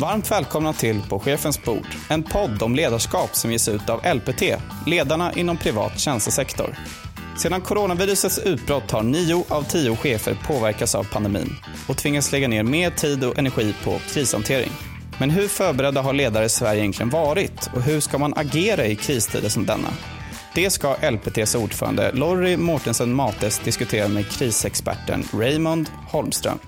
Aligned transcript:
Varmt 0.00 0.30
välkomna 0.30 0.72
till 0.72 1.02
På 1.08 1.18
chefens 1.18 1.64
bord, 1.64 1.86
en 2.08 2.22
podd 2.22 2.62
om 2.62 2.74
ledarskap 2.74 3.36
som 3.36 3.52
ges 3.52 3.68
ut 3.68 3.90
av 3.90 4.00
LPT, 4.14 4.42
ledarna 4.86 5.32
inom 5.32 5.56
privat 5.56 5.98
tjänstesektor. 5.98 6.76
Sedan 7.38 7.60
coronavirusets 7.60 8.38
utbrott 8.38 8.90
har 8.90 9.02
nio 9.02 9.44
av 9.48 9.62
tio 9.62 9.96
chefer 9.96 10.38
påverkats 10.46 10.94
av 10.94 11.04
pandemin 11.04 11.56
och 11.88 11.96
tvingats 11.96 12.32
lägga 12.32 12.48
ner 12.48 12.62
mer 12.62 12.90
tid 12.90 13.24
och 13.24 13.38
energi 13.38 13.74
på 13.84 13.98
krishantering. 14.08 14.70
Men 15.18 15.30
hur 15.30 15.48
förberedda 15.48 16.02
har 16.02 16.12
ledare 16.12 16.44
i 16.44 16.48
Sverige 16.48 16.80
egentligen 16.80 17.10
varit 17.10 17.70
och 17.74 17.82
hur 17.82 18.00
ska 18.00 18.18
man 18.18 18.34
agera 18.36 18.86
i 18.86 18.96
kristider 18.96 19.48
som 19.48 19.66
denna? 19.66 19.88
Det 20.54 20.70
ska 20.70 20.96
LPTs 21.10 21.54
ordförande 21.54 22.12
Lorry 22.12 22.56
Mortensen 22.56 23.14
Mates 23.14 23.58
diskutera 23.58 24.08
med 24.08 24.30
krisexperten 24.30 25.24
Raymond 25.32 25.90
Holmström. 26.10 26.58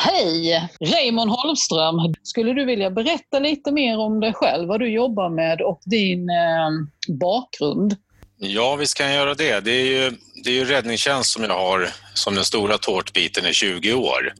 Hej! 0.00 0.68
Raymond 0.80 1.30
Holmström. 1.30 2.14
Skulle 2.22 2.52
du 2.52 2.64
vilja 2.64 2.90
berätta 2.90 3.38
lite 3.38 3.72
mer 3.72 3.98
om 3.98 4.20
dig 4.20 4.32
själv, 4.34 4.68
vad 4.68 4.80
du 4.80 4.90
jobbar 4.90 5.28
med 5.28 5.60
och 5.60 5.80
din 5.84 6.30
eh, 6.30 6.70
bakgrund? 7.08 7.96
Ja, 8.36 8.76
visst 8.76 8.94
kan 8.94 9.06
jag 9.06 9.14
göra 9.14 9.34
det. 9.34 9.60
Det 9.60 9.70
är 9.70 9.84
ju, 9.84 10.16
det 10.44 10.50
är 10.50 10.54
ju 10.54 10.64
räddningstjänst 10.64 11.30
som 11.30 11.44
jag 11.44 11.58
har 11.58 11.88
som 12.14 12.34
den 12.34 12.44
stora 12.44 12.78
tårtbiten 12.78 13.46
i 13.46 13.52
20 13.52 13.94
år 13.94 14.32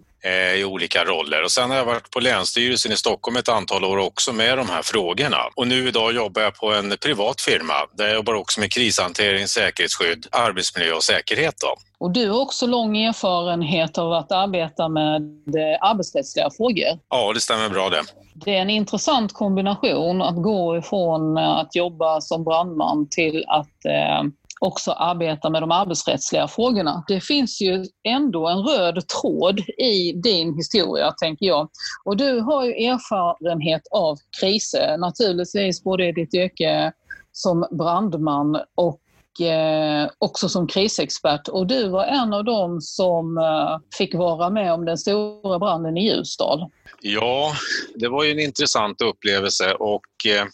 i 0.57 0.65
olika 0.65 1.05
roller. 1.05 1.43
Och 1.45 1.51
sen 1.51 1.71
har 1.71 1.77
jag 1.77 1.85
varit 1.85 2.11
på 2.11 2.21
Länsstyrelsen 2.21 2.93
i 2.93 2.97
Stockholm 2.97 3.37
ett 3.37 3.49
antal 3.49 3.85
år 3.85 3.97
också 3.97 4.33
med 4.33 4.59
de 4.59 4.69
här 4.69 4.83
frågorna. 4.83 5.39
Och 5.57 5.69
nu 5.69 5.89
idag 5.89 6.13
jobbar 6.13 6.43
jag 6.43 6.55
på 6.55 6.73
en 6.73 6.95
privat 7.03 7.41
firma 7.41 7.75
där 7.93 8.07
jag 8.07 8.15
jobbar 8.15 8.35
också 8.35 8.61
med 8.61 8.73
krishantering, 8.73 9.49
säkerhetsskydd, 9.49 10.27
arbetsmiljö 10.31 10.93
och 10.93 11.03
säkerhet. 11.03 11.55
Då. 11.61 11.77
Och 12.01 12.11
du 12.11 12.31
har 12.31 12.41
också 12.41 12.67
lång 12.67 12.97
erfarenhet 12.97 13.99
av 13.99 14.13
att 14.13 14.33
arbeta 14.33 14.89
med 14.89 15.23
eh, 15.57 15.89
arbetsrättsliga 15.89 16.51
frågor. 16.57 16.99
Ja, 17.11 17.33
det 17.33 17.41
stämmer 17.41 17.69
bra 17.69 17.91
det. 17.91 18.03
Det 18.35 18.57
är 18.57 18.63
en 18.63 18.71
intressant 18.71 19.33
kombination 19.33 20.23
att 20.23 20.43
gå 20.43 20.77
ifrån 20.77 21.37
eh, 21.37 21.49
att 21.49 21.77
jobba 21.77 22.21
som 22.21 22.45
brandman 22.45 23.09
till 23.11 23.45
att 23.49 23.85
eh, 23.85 24.23
också 24.61 24.93
arbetar 24.93 25.51
med 25.51 25.63
de 25.63 25.71
arbetsrättsliga 25.71 26.49
frågorna. 26.49 27.05
Det 27.09 27.21
finns 27.21 27.61
ju 27.61 27.85
ändå 28.09 28.49
en 28.49 28.59
röd 28.59 29.09
tråd 29.09 29.61
i 29.79 30.13
din 30.13 30.55
historia, 30.55 31.13
tänker 31.13 31.47
jag. 31.47 31.69
Och 32.05 32.17
du 32.17 32.41
har 32.41 32.65
ju 32.65 32.73
erfarenhet 32.73 33.83
av 33.91 34.17
kriser, 34.41 34.97
naturligtvis 34.99 35.85
både 35.85 36.09
i 36.09 36.13
ditt 36.13 36.35
yrke 36.35 36.93
som 37.33 37.67
brandman 37.71 38.61
och 38.75 39.01
eh, 39.41 40.09
också 40.19 40.49
som 40.49 40.67
krisexpert. 40.67 41.49
Och 41.49 41.67
du 41.67 41.89
var 41.89 42.05
en 42.05 42.33
av 42.33 42.45
dem 42.45 42.81
som 42.81 43.39
eh, 43.39 43.97
fick 43.99 44.15
vara 44.15 44.51
med 44.51 44.73
om 44.73 44.85
den 44.85 44.99
stora 44.99 45.59
branden 45.59 45.97
i 45.97 46.09
Ljusdal. 46.09 46.71
Ja, 47.01 47.53
det 47.95 48.09
var 48.09 48.25
ju 48.25 48.31
en 48.31 48.39
intressant 48.39 49.01
upplevelse 49.01 49.75
och 49.75 50.05
Eh, 50.27 50.45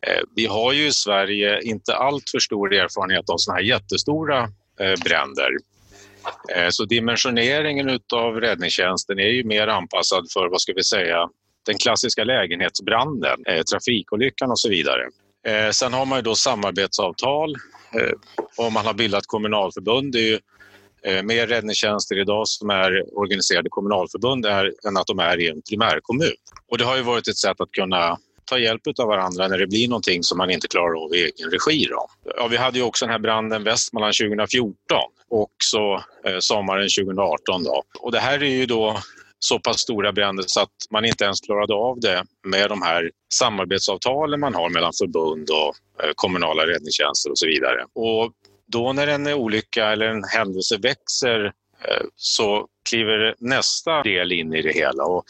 Eh, 0.00 0.22
vi 0.36 0.46
har 0.46 0.72
ju 0.72 0.86
i 0.86 0.92
Sverige 0.92 1.60
inte 1.62 1.94
allt 1.94 2.30
för 2.30 2.38
stor 2.38 2.74
erfarenhet 2.74 3.30
av 3.30 3.36
sådana 3.36 3.60
här 3.60 3.66
jättestora 3.66 4.42
eh, 4.80 5.02
bränder. 5.04 5.50
Eh, 6.54 6.68
så 6.70 6.84
dimensioneringen 6.84 8.00
av 8.14 8.40
räddningstjänsten 8.40 9.18
är 9.18 9.28
ju 9.28 9.44
mer 9.44 9.66
anpassad 9.66 10.26
för, 10.32 10.48
vad 10.48 10.60
ska 10.60 10.72
vi 10.72 10.84
säga, 10.84 11.28
den 11.66 11.78
klassiska 11.78 12.24
lägenhetsbranden, 12.24 13.44
trafikolyckan 13.70 14.50
och 14.50 14.60
så 14.60 14.68
vidare. 14.68 15.02
Sen 15.72 15.92
har 15.92 16.06
man 16.06 16.18
ju 16.18 16.22
då 16.22 16.34
samarbetsavtal 16.34 17.54
och 18.56 18.72
man 18.72 18.86
har 18.86 18.94
bildat 18.94 19.26
kommunalförbund. 19.26 20.12
Det 20.12 20.18
är 20.18 20.40
ju 21.16 21.22
mer 21.22 21.46
räddningstjänster 21.46 22.18
idag 22.20 22.48
som 22.48 22.70
är 22.70 23.18
organiserade 23.18 23.68
kommunalförbund 23.68 24.46
än 24.46 24.96
att 24.96 25.06
de 25.06 25.18
är 25.18 25.40
i 25.40 25.48
en 25.48 25.62
primärkommun. 25.68 26.34
Och 26.68 26.78
det 26.78 26.84
har 26.84 26.96
ju 26.96 27.02
varit 27.02 27.28
ett 27.28 27.38
sätt 27.38 27.60
att 27.60 27.72
kunna 27.72 28.18
ta 28.48 28.58
hjälp 28.58 28.82
av 28.98 29.06
varandra 29.06 29.48
när 29.48 29.58
det 29.58 29.66
blir 29.66 29.88
någonting 29.88 30.22
som 30.22 30.38
man 30.38 30.50
inte 30.50 30.68
klarar 30.68 31.04
av 31.04 31.14
i 31.14 31.18
egen 31.18 31.50
regi. 31.50 31.86
Då. 31.90 32.08
Ja, 32.36 32.46
vi 32.46 32.56
hade 32.56 32.78
ju 32.78 32.84
också 32.84 33.04
den 33.04 33.12
här 33.12 33.18
branden 33.18 33.64
Västmanland 33.64 34.14
2014 34.14 34.74
och 35.30 35.52
så 35.64 36.02
eh, 36.24 36.38
sommaren 36.38 36.88
2018. 36.98 37.64
Då. 37.64 37.82
Och 37.98 38.12
det 38.12 38.18
här 38.18 38.42
är 38.42 38.48
ju 38.48 38.66
då 38.66 38.98
så 39.38 39.58
pass 39.58 39.80
stora 39.80 40.12
bränder 40.12 40.44
så 40.46 40.60
att 40.60 40.72
man 40.90 41.04
inte 41.04 41.24
ens 41.24 41.40
klarade 41.40 41.74
av 41.74 42.00
det 42.00 42.24
med 42.46 42.68
de 42.68 42.82
här 42.82 43.10
samarbetsavtalen 43.34 44.40
man 44.40 44.54
har 44.54 44.70
mellan 44.70 44.92
förbund 44.98 45.50
och 45.50 46.04
eh, 46.04 46.10
kommunala 46.14 46.66
räddningstjänster 46.66 47.30
och 47.30 47.38
så 47.38 47.46
vidare. 47.46 47.84
Och 47.94 48.32
då 48.66 48.92
när 48.92 49.06
en 49.06 49.26
olycka 49.26 49.86
eller 49.86 50.06
en 50.06 50.24
händelse 50.24 50.76
växer 50.76 51.44
eh, 51.84 52.06
så 52.16 52.66
kliver 52.88 53.34
nästa 53.38 54.02
del 54.02 54.32
in 54.32 54.54
i 54.54 54.62
det 54.62 54.72
hela. 54.72 55.04
Och 55.04 55.24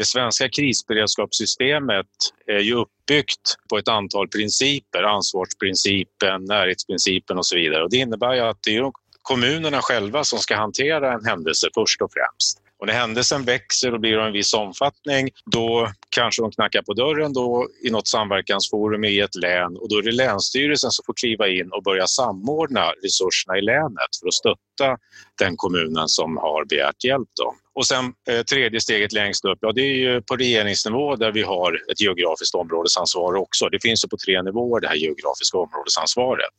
det 0.00 0.06
svenska 0.06 0.48
krisberedskapssystemet 0.48 2.06
är 2.46 2.58
ju 2.58 2.74
uppbyggt 2.74 3.56
på 3.68 3.78
ett 3.78 3.88
antal 3.88 4.28
principer, 4.28 5.02
ansvarsprincipen, 5.02 6.44
närhetsprincipen 6.44 7.38
och 7.38 7.46
så 7.46 7.56
vidare. 7.56 7.82
Och 7.82 7.90
det 7.90 7.96
innebär 7.96 8.34
ju 8.34 8.40
att 8.40 8.58
det 8.62 8.76
är 8.76 8.92
kommunerna 9.22 9.80
själva 9.82 10.24
som 10.24 10.38
ska 10.38 10.56
hantera 10.56 11.12
en 11.12 11.24
händelse 11.24 11.68
först 11.74 12.02
och 12.02 12.12
främst. 12.12 12.58
Och 12.78 12.86
när 12.86 12.94
händelsen 12.94 13.44
växer 13.44 13.94
och 13.94 14.00
blir 14.00 14.16
av 14.16 14.26
en 14.26 14.32
viss 14.32 14.54
omfattning, 14.54 15.30
då 15.46 15.90
kanske 16.10 16.42
de 16.42 16.50
knackar 16.50 16.82
på 16.82 16.92
dörren 16.92 17.32
då 17.32 17.68
i 17.82 17.90
något 17.90 18.08
samverkansforum 18.08 19.04
i 19.04 19.20
ett 19.20 19.34
län 19.34 19.76
och 19.76 19.88
då 19.88 19.98
är 19.98 20.02
det 20.02 20.12
Länsstyrelsen 20.12 20.90
som 20.90 21.02
får 21.06 21.14
kliva 21.14 21.48
in 21.48 21.72
och 21.72 21.82
börja 21.82 22.06
samordna 22.06 22.92
resurserna 23.02 23.58
i 23.58 23.62
länet 23.62 24.10
för 24.20 24.28
att 24.28 24.34
stötta 24.34 24.98
den 25.38 25.56
kommunen 25.56 26.08
som 26.08 26.36
har 26.36 26.64
begärt 26.64 27.04
hjälp. 27.04 27.28
Då. 27.36 27.54
Och 27.80 27.86
sen 27.86 28.04
eh, 28.30 28.42
tredje 28.42 28.80
steget 28.80 29.12
längst 29.12 29.44
upp, 29.44 29.58
ja 29.60 29.72
det 29.72 29.80
är 29.80 29.94
ju 29.94 30.22
på 30.22 30.36
regeringsnivå 30.36 31.16
där 31.16 31.32
vi 31.32 31.42
har 31.42 31.80
ett 31.92 32.00
geografiskt 32.00 32.54
områdesansvar 32.54 33.34
också. 33.34 33.68
Det 33.68 33.82
finns 33.82 34.04
ju 34.04 34.08
på 34.08 34.16
tre 34.16 34.42
nivåer 34.42 34.80
det 34.80 34.88
här 34.88 34.94
geografiska 34.94 35.58
områdesansvaret. 35.58 36.54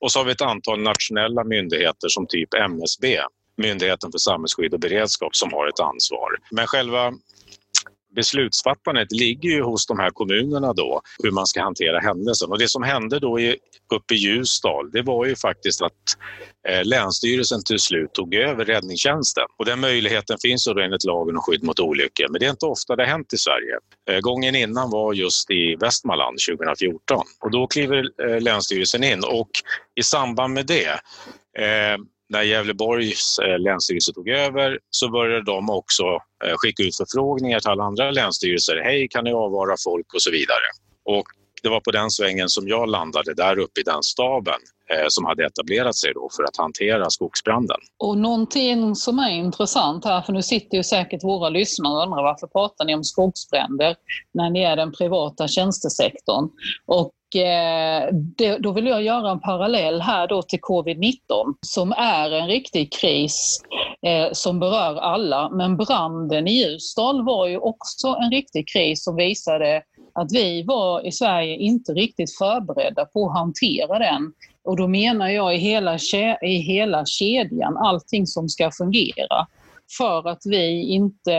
Och 0.00 0.12
så 0.12 0.18
har 0.18 0.24
vi 0.24 0.32
ett 0.32 0.40
antal 0.40 0.82
nationella 0.82 1.44
myndigheter 1.44 2.08
som 2.08 2.26
typ 2.26 2.54
MSB, 2.54 3.20
Myndigheten 3.56 4.12
för 4.12 4.18
samhällsskydd 4.18 4.74
och 4.74 4.80
beredskap, 4.80 5.36
som 5.36 5.52
har 5.52 5.68
ett 5.68 5.80
ansvar. 5.80 6.30
Men 6.50 6.66
själva 6.66 7.12
beslutsfattandet 8.16 9.12
ligger 9.12 9.50
ju 9.50 9.62
hos 9.62 9.86
de 9.86 9.98
här 9.98 10.10
kommunerna 10.10 10.72
då, 10.72 11.00
hur 11.22 11.30
man 11.30 11.46
ska 11.46 11.62
hantera 11.62 12.00
händelsen. 12.00 12.50
Och 12.50 12.58
det 12.58 12.68
som 12.68 12.82
hände 12.82 13.18
då 13.18 13.40
i, 13.40 13.56
uppe 13.94 14.14
i 14.14 14.16
Ljusdal, 14.16 14.90
det 14.90 15.02
var 15.02 15.26
ju 15.26 15.36
faktiskt 15.36 15.82
att 15.82 15.92
eh, 16.68 16.84
Länsstyrelsen 16.84 17.64
till 17.64 17.78
slut 17.78 18.12
tog 18.12 18.34
över 18.34 18.64
räddningstjänsten. 18.64 19.44
Och 19.58 19.64
den 19.64 19.80
möjligheten 19.80 20.36
finns 20.42 20.64
då 20.64 20.80
enligt 20.80 21.04
lagen 21.04 21.36
om 21.36 21.42
skydd 21.42 21.64
mot 21.64 21.80
olyckor, 21.80 22.28
men 22.28 22.40
det 22.40 22.46
är 22.46 22.50
inte 22.50 22.66
ofta 22.66 22.96
det 22.96 23.02
har 23.02 23.10
hänt 23.10 23.32
i 23.32 23.36
Sverige. 23.36 23.78
Eh, 24.10 24.20
gången 24.20 24.54
innan 24.54 24.90
var 24.90 25.12
just 25.12 25.50
i 25.50 25.76
Västmanland 25.80 26.38
2014 26.50 27.22
och 27.40 27.50
då 27.50 27.66
kliver 27.66 28.04
eh, 28.28 28.40
Länsstyrelsen 28.40 29.04
in 29.04 29.24
och 29.24 29.50
i 29.94 30.02
samband 30.02 30.54
med 30.54 30.66
det 30.66 30.90
eh, 31.58 31.98
när 32.28 32.42
Gävleborgs 32.42 33.38
eh, 33.38 33.58
länsstyrelse 33.58 34.12
tog 34.12 34.28
över 34.28 34.78
så 34.90 35.10
började 35.10 35.44
de 35.44 35.70
också 35.70 36.04
eh, 36.44 36.54
skicka 36.56 36.82
ut 36.82 36.96
förfrågningar 36.96 37.60
till 37.60 37.70
alla 37.70 37.84
andra 37.84 38.10
länsstyrelser. 38.10 38.80
Hej, 38.84 39.08
kan 39.10 39.24
ni 39.24 39.32
avvara 39.32 39.74
folk 39.84 40.14
och 40.14 40.22
så 40.22 40.30
vidare. 40.30 40.68
Och 41.04 41.24
det 41.62 41.68
var 41.68 41.80
på 41.80 41.90
den 41.90 42.10
svängen 42.10 42.48
som 42.48 42.68
jag 42.68 42.88
landade 42.88 43.34
där 43.34 43.58
uppe 43.58 43.80
i 43.80 43.82
den 43.82 44.02
staben 44.02 44.60
eh, 44.90 45.06
som 45.08 45.24
hade 45.24 45.46
etablerat 45.46 45.96
sig 45.96 46.12
då 46.14 46.28
för 46.36 46.42
att 46.42 46.56
hantera 46.56 47.10
skogsbranden. 47.10 47.76
Och 47.98 48.18
någonting 48.18 48.94
som 48.94 49.18
är 49.18 49.30
intressant 49.30 50.04
här, 50.04 50.22
för 50.22 50.32
nu 50.32 50.42
sitter 50.42 50.76
ju 50.76 50.84
säkert 50.84 51.24
våra 51.24 51.48
lyssnare 51.48 51.96
och 51.96 52.02
undrar 52.02 52.22
varför 52.22 52.46
pratar 52.46 52.84
ni 52.84 52.94
om 52.94 53.04
skogsbränder 53.04 53.96
när 54.34 54.50
ni 54.50 54.62
är 54.62 54.76
den 54.76 54.92
privata 54.92 55.48
tjänstesektorn? 55.48 56.48
Och 56.86 57.12
Eh, 57.34 58.08
det, 58.12 58.58
då 58.58 58.72
vill 58.72 58.86
jag 58.86 59.02
göra 59.02 59.30
en 59.30 59.40
parallell 59.40 60.00
här 60.00 60.26
då 60.26 60.42
till 60.42 60.60
covid-19 60.60 61.54
som 61.66 61.92
är 61.92 62.30
en 62.30 62.48
riktig 62.48 62.92
kris 62.92 63.60
eh, 64.02 64.32
som 64.32 64.60
berör 64.60 64.96
alla. 64.96 65.50
Men 65.50 65.76
branden 65.76 66.48
i 66.48 66.52
Ljusdal 66.52 67.24
var 67.24 67.46
ju 67.46 67.58
också 67.58 68.08
en 68.08 68.30
riktig 68.30 68.68
kris 68.68 69.04
som 69.04 69.16
visade 69.16 69.82
att 70.14 70.32
vi 70.32 70.62
var 70.62 71.06
i 71.06 71.12
Sverige 71.12 71.56
inte 71.56 71.92
riktigt 71.92 72.36
förberedda 72.38 73.04
på 73.04 73.26
att 73.26 73.38
hantera 73.38 73.98
den. 73.98 74.32
Och 74.64 74.76
då 74.76 74.88
menar 74.88 75.28
jag 75.28 75.54
i 75.54 75.58
hela, 75.58 75.98
i 76.42 76.54
hela 76.54 77.06
kedjan, 77.06 77.76
allting 77.76 78.26
som 78.26 78.48
ska 78.48 78.70
fungera 78.70 79.46
för 79.96 80.28
att 80.28 80.42
vi 80.44 80.82
inte 80.82 81.32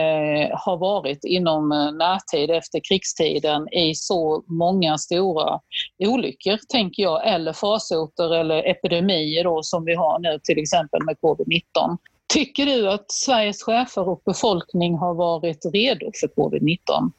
har 0.52 0.76
varit 0.76 1.24
inom 1.24 1.72
eh, 1.72 1.92
närtid 1.92 2.50
efter 2.50 2.80
krigstiden 2.88 3.68
i 3.68 3.94
så 3.94 4.44
många 4.46 4.98
stora 4.98 5.60
olyckor, 5.98 6.58
tänker 6.68 7.02
jag, 7.02 7.28
eller 7.28 7.52
farsoter 7.52 8.34
eller 8.34 8.68
epidemier 8.70 9.44
då, 9.44 9.62
som 9.62 9.84
vi 9.84 9.94
har 9.94 10.18
nu 10.18 10.38
till 10.44 10.58
exempel 10.58 11.04
med 11.04 11.16
covid-19. 11.22 11.98
Tycker 12.32 12.66
du 12.66 12.88
att 12.88 13.12
Sveriges 13.12 13.62
chefer 13.62 14.08
och 14.08 14.22
befolkning 14.26 14.94
har 14.94 15.14
varit 15.14 15.60
redo 15.72 16.10
för 16.20 16.26
covid-19? 16.26 17.10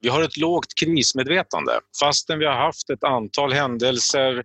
Vi 0.00 0.08
har 0.08 0.22
ett 0.22 0.36
lågt 0.36 0.74
krismedvetande. 0.80 1.72
Fastän 2.00 2.38
vi 2.38 2.46
har 2.46 2.54
haft 2.54 2.90
ett 2.90 3.04
antal 3.04 3.52
händelser, 3.52 4.36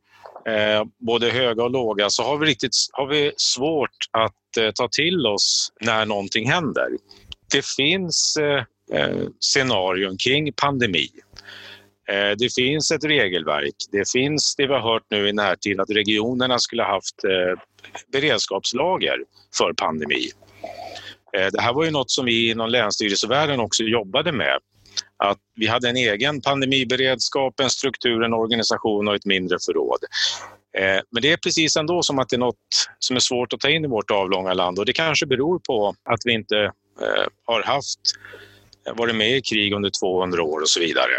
eh, 0.47 0.83
både 0.97 1.29
höga 1.29 1.63
och 1.63 1.71
låga, 1.71 2.09
så 2.09 2.23
har 2.23 2.37
vi, 2.37 2.45
riktigt, 2.45 2.71
har 2.91 3.07
vi 3.07 3.31
svårt 3.37 3.97
att 4.11 4.35
eh, 4.57 4.71
ta 4.71 4.87
till 4.87 5.27
oss 5.27 5.71
när 5.81 6.05
någonting 6.05 6.51
händer. 6.51 6.87
Det 7.51 7.65
finns 7.65 8.37
eh, 8.39 8.63
eh 8.99 9.27
scenarion 9.39 10.17
kring 10.17 10.53
pandemi. 10.53 11.09
Eh, 12.09 12.37
det 12.37 12.53
finns 12.55 12.91
ett 12.91 13.03
regelverk. 13.03 13.75
Det 13.91 14.11
finns 14.11 14.55
det 14.55 14.67
vi 14.67 14.73
har 14.73 14.93
hört 14.93 15.05
nu 15.09 15.29
i 15.29 15.33
närtid 15.33 15.79
att 15.79 15.89
regionerna 15.89 16.59
skulle 16.59 16.83
ha 16.83 16.93
haft 16.93 17.23
eh, 17.23 17.61
beredskapslager 18.11 19.17
för 19.57 19.73
pandemi. 19.73 20.29
Det 21.31 21.61
här 21.61 21.73
var 21.73 21.85
ju 21.85 21.91
något 21.91 22.11
som 22.11 22.25
vi 22.25 22.49
inom 22.51 22.69
länsstyrelsevärlden 22.69 23.59
också 23.59 23.83
jobbade 23.83 24.31
med 24.31 24.59
att 25.17 25.37
vi 25.55 25.67
hade 25.67 25.89
en 25.89 25.97
egen 25.97 26.41
pandemiberedskap, 26.41 27.59
en 27.59 27.69
struktur, 27.69 28.23
en 28.23 28.33
organisation 28.33 29.07
och 29.07 29.15
ett 29.15 29.25
mindre 29.25 29.57
förråd. 29.65 29.99
Eh, 30.77 31.01
men 31.11 31.21
det 31.21 31.31
är 31.31 31.37
precis 31.37 31.77
ändå 31.77 32.03
som 32.03 32.19
att 32.19 32.29
det 32.29 32.35
är 32.35 32.39
något 32.39 32.55
som 32.99 33.15
är 33.15 33.19
svårt 33.19 33.53
att 33.53 33.59
ta 33.59 33.69
in 33.69 33.85
i 33.85 33.87
vårt 33.87 34.11
avlånga 34.11 34.53
land 34.53 34.79
och 34.79 34.85
det 34.85 34.93
kanske 34.93 35.25
beror 35.25 35.59
på 35.59 35.95
att 36.03 36.19
vi 36.25 36.33
inte 36.33 36.57
eh, 37.01 37.27
har 37.45 37.63
haft, 37.63 37.99
eh, 38.87 38.95
varit 38.95 39.15
med 39.15 39.37
i 39.37 39.41
krig 39.41 39.73
under 39.73 39.91
200 39.99 40.43
år 40.43 40.61
och 40.61 40.69
så 40.69 40.79
vidare. 40.79 41.11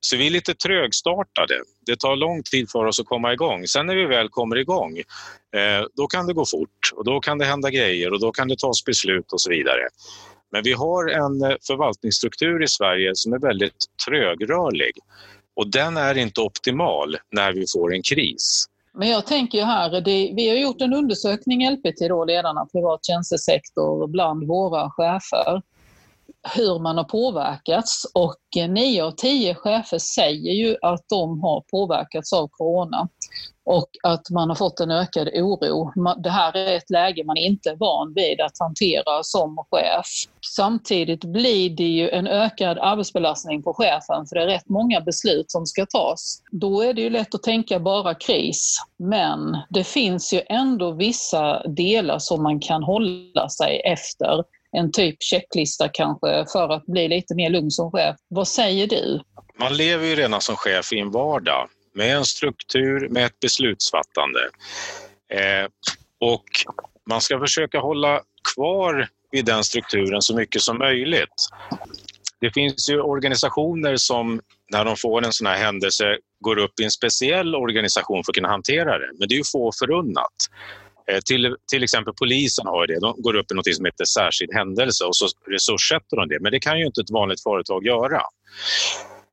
Så 0.00 0.16
vi 0.16 0.26
är 0.26 0.30
lite 0.30 0.54
trögstartade. 0.54 1.62
Det 1.86 1.96
tar 1.98 2.16
lång 2.16 2.42
tid 2.42 2.70
för 2.70 2.84
oss 2.84 3.00
att 3.00 3.06
komma 3.06 3.32
igång. 3.32 3.66
Sen 3.66 3.86
när 3.86 3.96
vi 3.96 4.06
väl 4.06 4.28
kommer 4.28 4.56
igång, 4.56 5.02
då 5.96 6.06
kan 6.06 6.26
det 6.26 6.32
gå 6.32 6.46
fort 6.46 6.92
och 6.94 7.04
då 7.04 7.20
kan 7.20 7.38
det 7.38 7.44
hända 7.44 7.70
grejer 7.70 8.12
och 8.12 8.20
då 8.20 8.32
kan 8.32 8.48
det 8.48 8.58
tas 8.58 8.84
beslut 8.84 9.32
och 9.32 9.40
så 9.40 9.50
vidare. 9.50 9.80
Men 10.52 10.62
vi 10.62 10.72
har 10.72 11.08
en 11.08 11.56
förvaltningsstruktur 11.66 12.62
i 12.62 12.68
Sverige 12.68 13.10
som 13.14 13.32
är 13.32 13.38
väldigt 13.38 13.84
trögrörlig 14.06 14.92
och 15.56 15.70
den 15.70 15.96
är 15.96 16.18
inte 16.18 16.40
optimal 16.40 17.16
när 17.30 17.52
vi 17.52 17.64
får 17.72 17.94
en 17.94 18.02
kris. 18.02 18.66
Men 18.96 19.08
jag 19.08 19.26
tänker 19.26 19.64
här, 19.64 20.00
det, 20.00 20.32
vi 20.36 20.48
har 20.48 20.56
gjort 20.56 20.80
en 20.80 20.94
undersökning, 20.94 21.70
LPT, 21.70 22.08
då, 22.08 22.24
ledarna 22.24 22.66
privat 22.66 23.04
tjänstesektor, 23.04 24.06
bland 24.06 24.46
våra 24.46 24.90
chefer 24.90 25.62
hur 26.54 26.78
man 26.78 26.96
har 26.96 27.04
påverkats. 27.04 28.04
Och 28.14 28.68
nio 28.68 29.04
av 29.04 29.10
tio 29.10 29.54
chefer 29.54 29.98
säger 29.98 30.52
ju 30.52 30.76
att 30.82 31.08
de 31.08 31.40
har 31.42 31.64
påverkats 31.70 32.32
av 32.32 32.48
corona 32.48 33.08
och 33.66 33.90
att 34.02 34.30
man 34.30 34.48
har 34.48 34.56
fått 34.56 34.80
en 34.80 34.90
ökad 34.90 35.28
oro. 35.28 35.92
Det 36.22 36.30
här 36.30 36.56
är 36.56 36.76
ett 36.76 36.90
läge 36.90 37.24
man 37.24 37.36
inte 37.36 37.70
är 37.70 37.76
van 37.76 38.12
vid 38.14 38.40
att 38.40 38.58
hantera 38.58 39.22
som 39.22 39.64
chef. 39.70 40.06
Samtidigt 40.56 41.24
blir 41.24 41.70
det 41.70 41.84
ju 41.84 42.10
en 42.10 42.26
ökad 42.26 42.78
arbetsbelastning 42.78 43.62
på 43.62 43.74
chefen 43.74 44.26
för 44.26 44.36
det 44.36 44.42
är 44.42 44.46
rätt 44.46 44.68
många 44.68 45.00
beslut 45.00 45.50
som 45.50 45.66
ska 45.66 45.86
tas. 45.86 46.42
Då 46.50 46.82
är 46.82 46.94
det 46.94 47.00
ju 47.00 47.10
lätt 47.10 47.34
att 47.34 47.42
tänka 47.42 47.80
bara 47.80 48.14
kris, 48.14 48.76
men 48.98 49.58
det 49.70 49.84
finns 49.84 50.32
ju 50.32 50.42
ändå 50.48 50.90
vissa 50.90 51.62
delar 51.68 52.18
som 52.18 52.42
man 52.42 52.60
kan 52.60 52.82
hålla 52.82 53.48
sig 53.48 53.80
efter 53.84 54.44
en 54.72 54.92
typ 54.92 55.16
checklista 55.22 55.88
kanske 55.88 56.44
för 56.52 56.68
att 56.68 56.86
bli 56.86 57.08
lite 57.08 57.34
mer 57.34 57.50
lugn 57.50 57.70
som 57.70 57.90
chef. 57.90 58.16
Vad 58.28 58.48
säger 58.48 58.86
du? 58.86 59.20
Man 59.60 59.76
lever 59.76 60.06
ju 60.06 60.14
redan 60.14 60.40
som 60.40 60.56
chef 60.56 60.92
i 60.92 61.00
en 61.00 61.10
vardag 61.10 61.68
med 61.96 62.16
en 62.16 62.24
struktur, 62.24 63.08
med 63.08 63.26
ett 63.26 63.40
beslutsfattande. 63.40 64.40
Eh, 65.32 65.68
och 66.20 66.44
man 67.08 67.20
ska 67.20 67.38
försöka 67.40 67.78
hålla 67.78 68.20
kvar 68.54 69.08
vid 69.30 69.44
den 69.44 69.64
strukturen 69.64 70.22
så 70.22 70.36
mycket 70.36 70.62
som 70.62 70.78
möjligt. 70.78 71.48
Det 72.40 72.50
finns 72.50 72.90
ju 72.90 73.00
organisationer 73.00 73.96
som 73.96 74.40
när 74.72 74.84
de 74.84 74.96
får 74.96 75.24
en 75.24 75.32
sån 75.32 75.46
här 75.46 75.56
händelse 75.56 76.18
går 76.40 76.58
upp 76.58 76.80
i 76.80 76.84
en 76.84 76.90
speciell 76.90 77.54
organisation 77.54 78.24
för 78.24 78.32
att 78.32 78.34
kunna 78.34 78.48
hantera 78.48 78.98
det. 78.98 79.10
Men 79.18 79.28
det 79.28 79.34
är 79.34 79.36
ju 79.36 79.44
få 79.52 79.72
förunnat. 79.78 80.36
Eh, 81.10 81.20
till, 81.20 81.56
till 81.70 81.82
exempel 81.82 82.14
polisen 82.18 82.66
har 82.66 82.86
det. 82.86 83.00
De 83.00 83.14
går 83.22 83.34
upp 83.36 83.52
i 83.52 83.54
något 83.54 83.74
som 83.74 83.84
heter 83.84 84.04
särskild 84.04 84.54
händelse 84.54 85.04
och 85.04 85.16
så 85.16 85.26
resurssätter 85.50 86.16
de 86.16 86.28
det. 86.28 86.40
Men 86.40 86.52
det 86.52 86.60
kan 86.60 86.78
ju 86.78 86.86
inte 86.86 87.00
ett 87.00 87.10
vanligt 87.10 87.42
företag 87.42 87.86
göra. 87.86 88.22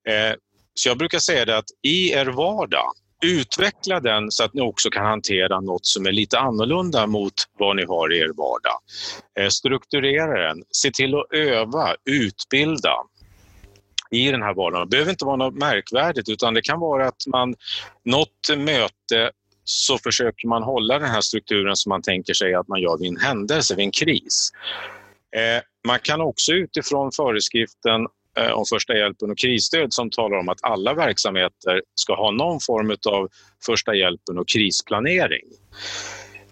Eh, 0.10 0.36
så 0.74 0.90
jag 0.90 0.98
brukar 0.98 1.20
säga 1.20 1.46
det 1.46 1.58
att 1.58 1.70
i 1.82 2.12
er 2.12 2.26
vardag, 2.26 2.94
utveckla 3.24 4.00
den 4.00 4.32
så 4.32 4.44
att 4.44 4.54
ni 4.54 4.62
också 4.62 4.90
kan 4.90 5.06
hantera 5.06 5.60
något 5.60 5.86
som 5.86 6.06
är 6.06 6.12
lite 6.12 6.40
annorlunda 6.40 7.08
mot 7.08 7.34
vad 7.60 7.76
ni 7.76 7.86
har 7.86 8.14
i 8.14 8.20
er 8.20 8.32
vardag. 8.38 8.80
Eh, 9.40 9.50
strukturera 9.50 10.48
den, 10.48 10.64
se 10.72 10.92
till 10.92 11.16
att 11.16 11.34
öva, 11.34 11.96
utbilda 12.06 12.96
i 14.12 14.32
den 14.32 14.42
här 14.42 14.54
vardagen. 14.54 14.88
Det 14.88 14.92
behöver 14.92 15.12
inte 15.12 15.26
vara 15.26 15.36
något 15.36 15.60
märkvärdigt 15.60 16.30
utan 16.30 16.54
det 16.54 16.62
kan 16.62 16.80
vara 16.80 17.08
att 17.08 17.28
man 17.28 17.56
något 18.06 18.58
möte 18.58 19.32
så 19.64 19.98
försöker 19.98 20.48
man 20.48 20.64
hålla 20.64 21.00
den 21.00 21.10
här 21.10 21.22
strukturen 21.22 21.76
som 21.76 21.90
man 21.90 22.02
tänker 22.02 22.34
sig 22.34 22.54
att 22.54 22.68
man 22.68 22.82
gör 22.82 22.98
vid 22.98 23.10
en 23.10 23.18
händelse, 23.18 23.76
vid 23.76 23.86
en 23.86 23.92
kris. 23.92 24.52
Eh, 25.36 25.64
man 25.88 26.00
kan 26.00 26.22
också 26.22 26.52
utifrån 26.52 27.12
föreskriften 27.12 28.08
Eh, 28.38 28.52
om 28.52 28.66
första 28.70 28.96
hjälpen 28.96 29.32
och 29.32 29.38
krisstöd 29.38 29.94
som 29.94 30.10
talar 30.10 30.38
om 30.38 30.50
att 30.50 30.64
alla 30.64 30.94
verksamheter 30.94 31.82
ska 31.96 32.16
ha 32.16 32.32
någon 32.32 32.60
form 32.60 32.96
av 33.10 33.30
första 33.66 33.96
hjälpen 33.96 34.38
och 34.38 34.48
krisplanering. 34.48 35.42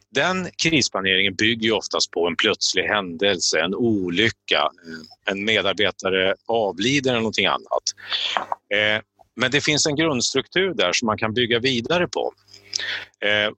Den 0.09 0.49
krisplaneringen 0.63 1.35
bygger 1.35 1.63
ju 1.63 1.71
oftast 1.71 2.11
på 2.11 2.27
en 2.27 2.35
plötslig 2.35 2.83
händelse, 2.83 3.59
en 3.61 3.75
olycka, 3.75 4.59
eh, 4.59 5.31
en 5.31 5.45
medarbetare 5.45 6.35
avlider 6.47 7.11
eller 7.11 7.19
någonting 7.19 7.45
annat. 7.45 7.83
Eh, 8.73 9.01
men 9.35 9.51
det 9.51 9.61
finns 9.61 9.85
en 9.85 9.95
grundstruktur 9.95 10.73
där 10.73 10.93
som 10.93 11.05
man 11.05 11.17
kan 11.17 11.33
bygga 11.33 11.59
vidare 11.59 12.07
på. 12.07 12.33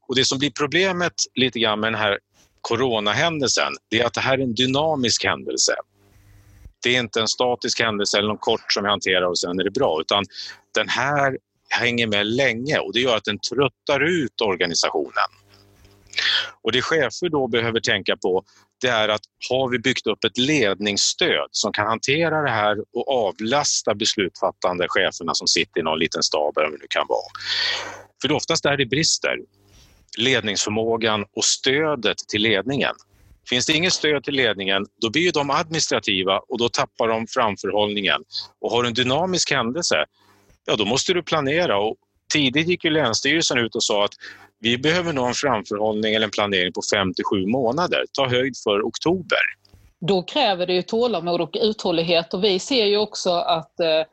Och 0.07 0.15
det 0.15 0.25
som 0.25 0.39
blir 0.39 0.51
problemet 0.51 1.13
lite 1.35 1.59
grann 1.59 1.79
med 1.79 1.93
den 1.93 1.99
här 1.99 2.19
coronahändelsen, 2.61 3.73
det 3.89 3.99
är 3.99 4.05
att 4.05 4.13
det 4.13 4.21
här 4.21 4.37
är 4.37 4.43
en 4.43 4.53
dynamisk 4.53 5.25
händelse. 5.25 5.73
Det 6.83 6.95
är 6.95 6.99
inte 6.99 7.21
en 7.21 7.27
statisk 7.27 7.79
händelse 7.79 8.17
eller 8.17 8.27
någon 8.27 8.37
kort 8.37 8.73
som 8.73 8.83
vi 8.83 8.89
hanterar 8.89 9.21
och 9.21 9.39
sen 9.39 9.59
är 9.59 9.63
det 9.63 9.71
bra, 9.71 10.01
utan 10.01 10.23
den 10.73 10.89
här 10.89 11.37
hänger 11.69 12.07
med 12.07 12.27
länge 12.27 12.77
och 12.77 12.93
det 12.93 12.99
gör 12.99 13.17
att 13.17 13.25
den 13.25 13.39
tröttar 13.39 13.99
ut 13.99 14.41
organisationen. 14.41 15.29
Och 16.61 16.71
det 16.71 16.81
chefer 16.81 17.29
då 17.29 17.47
behöver 17.47 17.79
tänka 17.79 18.17
på 18.17 18.43
det 18.83 18.89
är 18.89 19.09
att 19.09 19.21
har 19.49 19.69
vi 19.69 19.79
byggt 19.79 20.07
upp 20.07 20.23
ett 20.23 20.37
ledningsstöd 20.37 21.47
som 21.51 21.71
kan 21.71 21.87
hantera 21.87 22.41
det 22.41 22.49
här 22.49 22.77
och 22.93 23.27
avlasta 23.27 23.95
beslutsfattande 23.95 24.85
cheferna 24.89 25.33
som 25.33 25.47
sitter 25.47 25.79
i 25.79 25.83
någon 25.83 25.99
liten 25.99 26.23
stab 26.23 26.57
eller 26.57 26.69
vad 26.69 26.79
det 26.79 26.81
nu 26.81 26.87
kan 26.89 27.05
vara. 27.09 27.27
För 28.21 28.27
det 28.27 28.31
är 28.31 28.35
oftast 28.35 28.63
där 28.63 28.77
det 28.77 28.85
brister. 28.85 29.37
Ledningsförmågan 30.17 31.25
och 31.35 31.45
stödet 31.45 32.17
till 32.27 32.41
ledningen. 32.41 32.95
Finns 33.49 33.65
det 33.65 33.73
inget 33.73 33.93
stöd 33.93 34.23
till 34.23 34.33
ledningen, 34.33 34.85
då 35.01 35.09
blir 35.09 35.31
de 35.31 35.49
administrativa 35.49 36.39
och 36.49 36.57
då 36.57 36.69
tappar 36.69 37.07
de 37.07 37.27
framförhållningen. 37.27 38.21
Och 38.61 38.71
har 38.71 38.83
du 38.83 38.87
en 38.87 38.93
dynamisk 38.93 39.51
händelse, 39.51 40.05
ja 40.65 40.75
då 40.75 40.85
måste 40.85 41.13
du 41.13 41.23
planera. 41.23 41.77
Och 41.77 41.95
tidigt 42.33 42.67
gick 42.67 42.83
ju 42.83 42.89
Länsstyrelsen 42.89 43.57
ut 43.57 43.75
och 43.75 43.83
sa 43.83 44.05
att 44.05 44.13
vi 44.59 44.77
behöver 44.77 45.13
nog 45.13 45.27
en 45.27 45.33
framförhållning 45.33 46.15
eller 46.15 46.25
en 46.25 46.31
planering 46.31 46.73
på 46.73 46.81
5-7 46.95 47.47
månader. 47.51 48.05
Ta 48.13 48.27
höjd 48.27 48.53
för 48.63 48.81
oktober. 48.81 49.39
Då 50.07 50.23
kräver 50.23 50.67
det 50.67 50.73
ju 50.73 50.81
tålamod 50.81 51.41
och 51.41 51.57
uthållighet 51.61 52.33
och 52.33 52.43
vi 52.43 52.59
ser 52.59 52.85
ju 52.85 52.97
också 52.97 53.31
att 53.31 53.79
eh, 53.79 54.03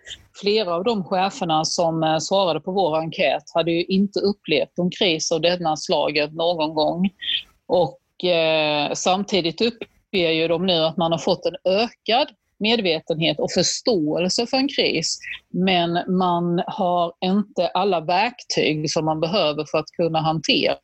flera 0.41 0.75
av 0.75 0.85
de 0.85 1.05
cheferna 1.05 1.65
som 1.65 2.03
eh, 2.03 2.19
svarade 2.19 2.61
på 2.61 2.73
vår 2.73 2.99
enkät 2.99 3.43
hade 3.55 3.71
ju 3.71 3.85
inte 3.85 4.21
upplevt 4.21 4.79
en 4.79 4.91
kris 4.91 5.33
av 5.33 5.41
denna 5.41 5.77
slaget 5.77 6.33
någon 6.33 6.75
gång. 6.75 7.11
Och 7.67 8.00
eh, 8.25 8.93
samtidigt 8.93 9.61
uppger 9.61 10.31
ju 10.31 10.49
de 10.49 10.67
nu 10.67 10.85
att 10.85 10.97
man 10.97 11.13
har 11.13 11.19
fått 11.19 11.47
en 11.47 11.57
ökad 11.73 12.29
medvetenhet 12.61 13.41
och 13.41 13.51
förståelse 13.51 14.47
för 14.47 14.57
en 14.57 14.69
kris. 14.69 15.19
Men 15.49 16.19
man 16.19 16.63
har 16.67 17.13
inte 17.21 17.69
alla 17.69 18.01
verktyg 18.01 18.91
som 18.91 19.05
man 19.05 19.21
behöver 19.21 19.65
för 19.71 19.79
att 19.79 19.91
kunna 19.97 20.21
hantera 20.21 20.77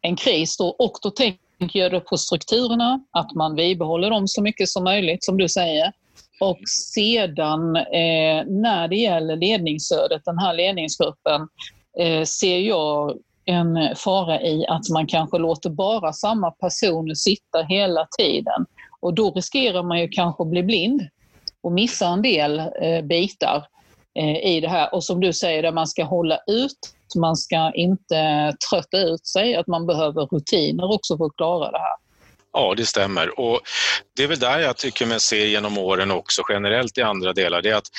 en 0.00 0.16
kris. 0.16 0.56
Då. 0.56 0.68
Och 0.68 0.98
då 1.02 1.10
tänker 1.10 1.78
jag 1.78 2.06
på 2.06 2.16
strukturerna, 2.16 3.04
att 3.10 3.34
man 3.34 3.56
bibehåller 3.56 4.10
dem 4.10 4.28
så 4.28 4.42
mycket 4.42 4.68
som 4.68 4.84
möjligt, 4.84 5.24
som 5.24 5.36
du 5.36 5.48
säger. 5.48 5.92
Och 6.40 6.58
sedan 6.94 7.76
eh, 7.76 8.44
när 8.46 8.88
det 8.88 8.96
gäller 8.96 9.36
ledningsstödet, 9.36 10.22
den 10.24 10.38
här 10.38 10.54
ledningsgruppen, 10.54 11.48
eh, 11.98 12.22
ser 12.24 12.58
jag 12.58 13.18
en 13.44 13.96
fara 13.96 14.42
i 14.42 14.66
att 14.66 14.88
man 14.88 15.06
kanske 15.06 15.38
låter 15.38 15.70
bara 15.70 16.12
samma 16.12 16.50
personer 16.50 17.14
sitta 17.14 17.62
hela 17.62 18.06
tiden. 18.18 18.66
Och 19.00 19.14
då 19.14 19.30
riskerar 19.30 19.82
man 19.82 20.00
ju 20.00 20.08
kanske 20.08 20.42
att 20.42 20.48
bli 20.48 20.62
blind 20.62 21.02
och 21.62 21.72
missa 21.72 22.06
en 22.06 22.22
del 22.22 22.58
eh, 22.58 23.02
bitar 23.02 23.66
eh, 24.14 24.46
i 24.46 24.60
det 24.60 24.68
här. 24.68 24.94
Och 24.94 25.04
som 25.04 25.20
du 25.20 25.32
säger, 25.32 25.62
där 25.62 25.72
man 25.72 25.86
ska 25.86 26.04
hålla 26.04 26.38
ut, 26.46 26.78
man 27.16 27.36
ska 27.36 27.72
inte 27.74 28.52
trötta 28.70 28.98
ut 28.98 29.26
sig, 29.26 29.56
att 29.56 29.66
man 29.66 29.86
behöver 29.86 30.26
rutiner 30.26 30.94
också 30.94 31.16
för 31.16 31.24
att 31.24 31.36
klara 31.36 31.70
det 31.70 31.78
här. 31.78 31.96
Ja, 32.52 32.74
det 32.76 32.86
stämmer. 32.86 33.40
Och 33.40 33.60
det 34.16 34.22
är 34.22 34.28
väl 34.28 34.38
där 34.38 34.58
jag 34.58 34.76
tycker 34.76 35.06
mig 35.06 35.20
se 35.20 35.48
genom 35.48 35.78
åren 35.78 36.10
också 36.10 36.42
generellt 36.48 36.98
i 36.98 37.02
andra 37.02 37.32
delar, 37.32 37.62
det 37.62 37.70
är 37.70 37.76
att 37.76 37.90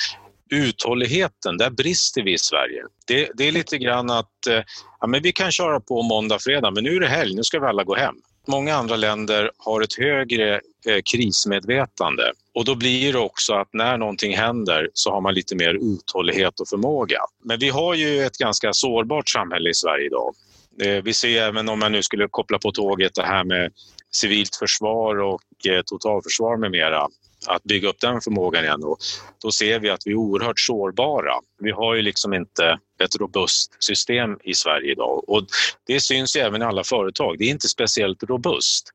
uthålligheten, 0.52 1.56
där 1.56 1.70
brister 1.70 2.22
vi 2.22 2.32
i 2.32 2.38
Sverige. 2.38 2.82
Det, 3.06 3.30
det 3.34 3.48
är 3.48 3.52
lite 3.52 3.78
grann 3.78 4.10
att 4.10 4.46
eh, 4.48 4.62
ja, 5.00 5.06
men 5.06 5.22
vi 5.22 5.32
kan 5.32 5.52
köra 5.52 5.80
på 5.80 6.02
måndag, 6.02 6.38
fredag, 6.38 6.70
men 6.70 6.84
nu 6.84 6.96
är 6.96 7.00
det 7.00 7.08
helg, 7.08 7.34
nu 7.34 7.42
ska 7.42 7.60
vi 7.60 7.66
alla 7.66 7.84
gå 7.84 7.94
hem. 7.94 8.14
Många 8.46 8.74
andra 8.74 8.96
länder 8.96 9.50
har 9.58 9.80
ett 9.80 9.94
högre 9.98 10.54
eh, 10.86 10.98
krismedvetande 11.12 12.32
och 12.54 12.64
då 12.64 12.74
blir 12.74 13.12
det 13.12 13.18
också 13.18 13.54
att 13.54 13.68
när 13.72 13.98
någonting 13.98 14.36
händer 14.36 14.88
så 14.94 15.10
har 15.10 15.20
man 15.20 15.34
lite 15.34 15.56
mer 15.56 15.74
uthållighet 15.74 16.60
och 16.60 16.68
förmåga. 16.68 17.18
Men 17.44 17.58
vi 17.58 17.68
har 17.68 17.94
ju 17.94 18.22
ett 18.22 18.38
ganska 18.38 18.72
sårbart 18.72 19.28
samhälle 19.28 19.70
i 19.70 19.74
Sverige 19.74 20.06
idag. 20.06 20.34
Eh, 20.82 21.02
vi 21.02 21.12
ser 21.12 21.42
även 21.42 21.68
om 21.68 21.78
man 21.78 21.92
nu 21.92 22.02
skulle 22.02 22.28
koppla 22.28 22.58
på 22.58 22.70
tåget 22.70 23.14
det 23.14 23.22
här 23.22 23.44
med 23.44 23.72
civilt 24.10 24.56
försvar 24.56 25.20
och 25.20 25.66
eh, 25.68 25.82
totalförsvar 25.82 26.56
med 26.56 26.70
mera 26.70 27.08
att 27.46 27.62
bygga 27.62 27.88
upp 27.88 28.00
den 28.00 28.20
förmågan 28.20 28.64
igen. 28.64 28.84
Och 28.84 28.98
då 29.42 29.50
ser 29.50 29.78
vi 29.78 29.90
att 29.90 30.06
vi 30.06 30.10
är 30.10 30.14
oerhört 30.14 30.60
sårbara. 30.60 31.32
Vi 31.58 31.70
har 31.70 31.94
ju 31.94 32.02
liksom 32.02 32.34
inte 32.34 32.78
ett 33.04 33.16
robust 33.20 33.84
system 33.84 34.38
i 34.44 34.54
Sverige 34.54 34.92
idag 34.92 35.28
och 35.28 35.46
det 35.86 36.00
syns 36.00 36.36
ju 36.36 36.40
även 36.40 36.62
i 36.62 36.64
alla 36.64 36.84
företag. 36.84 37.38
Det 37.38 37.44
är 37.44 37.50
inte 37.50 37.68
speciellt 37.68 38.22
robust. 38.22 38.88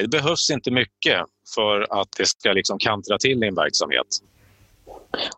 Det 0.00 0.08
behövs 0.08 0.50
inte 0.50 0.70
mycket 0.70 1.20
för 1.54 2.00
att 2.00 2.08
det 2.16 2.26
ska 2.26 2.52
liksom 2.52 2.78
kantra 2.78 3.18
till 3.18 3.44
i 3.44 3.46
en 3.46 3.54
verksamhet. 3.54 4.06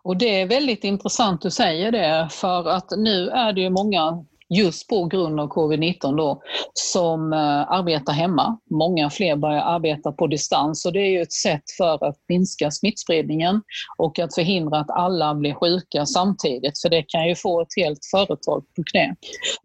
Och 0.01 0.17
Det 0.17 0.41
är 0.41 0.47
väldigt 0.47 0.83
intressant 0.83 1.41
du 1.41 1.51
säger 1.51 1.91
det, 1.91 2.29
för 2.31 2.69
att 2.69 2.91
nu 2.97 3.29
är 3.29 3.53
det 3.53 3.61
ju 3.61 3.69
många 3.69 4.25
just 4.53 4.87
på 4.87 5.05
grund 5.05 5.39
av 5.39 5.49
covid-19 5.49 6.17
då, 6.17 6.41
som 6.73 7.33
eh, 7.33 7.71
arbetar 7.71 8.13
hemma. 8.13 8.57
Många 8.69 9.09
fler 9.09 9.35
börjar 9.35 9.61
arbeta 9.61 10.11
på 10.11 10.27
distans 10.27 10.85
och 10.85 10.93
det 10.93 10.99
är 10.99 11.09
ju 11.09 11.21
ett 11.21 11.33
sätt 11.33 11.63
för 11.77 12.05
att 12.05 12.15
minska 12.29 12.71
smittspridningen 12.71 13.61
och 13.97 14.19
att 14.19 14.35
förhindra 14.35 14.79
att 14.79 14.89
alla 14.89 15.35
blir 15.35 15.53
sjuka 15.53 16.05
samtidigt, 16.05 16.81
för 16.81 16.89
det 16.89 17.03
kan 17.07 17.27
ju 17.27 17.35
få 17.35 17.61
ett 17.61 17.75
helt 17.77 17.99
företag 18.11 18.63
på 18.75 18.83
knä. 18.91 19.15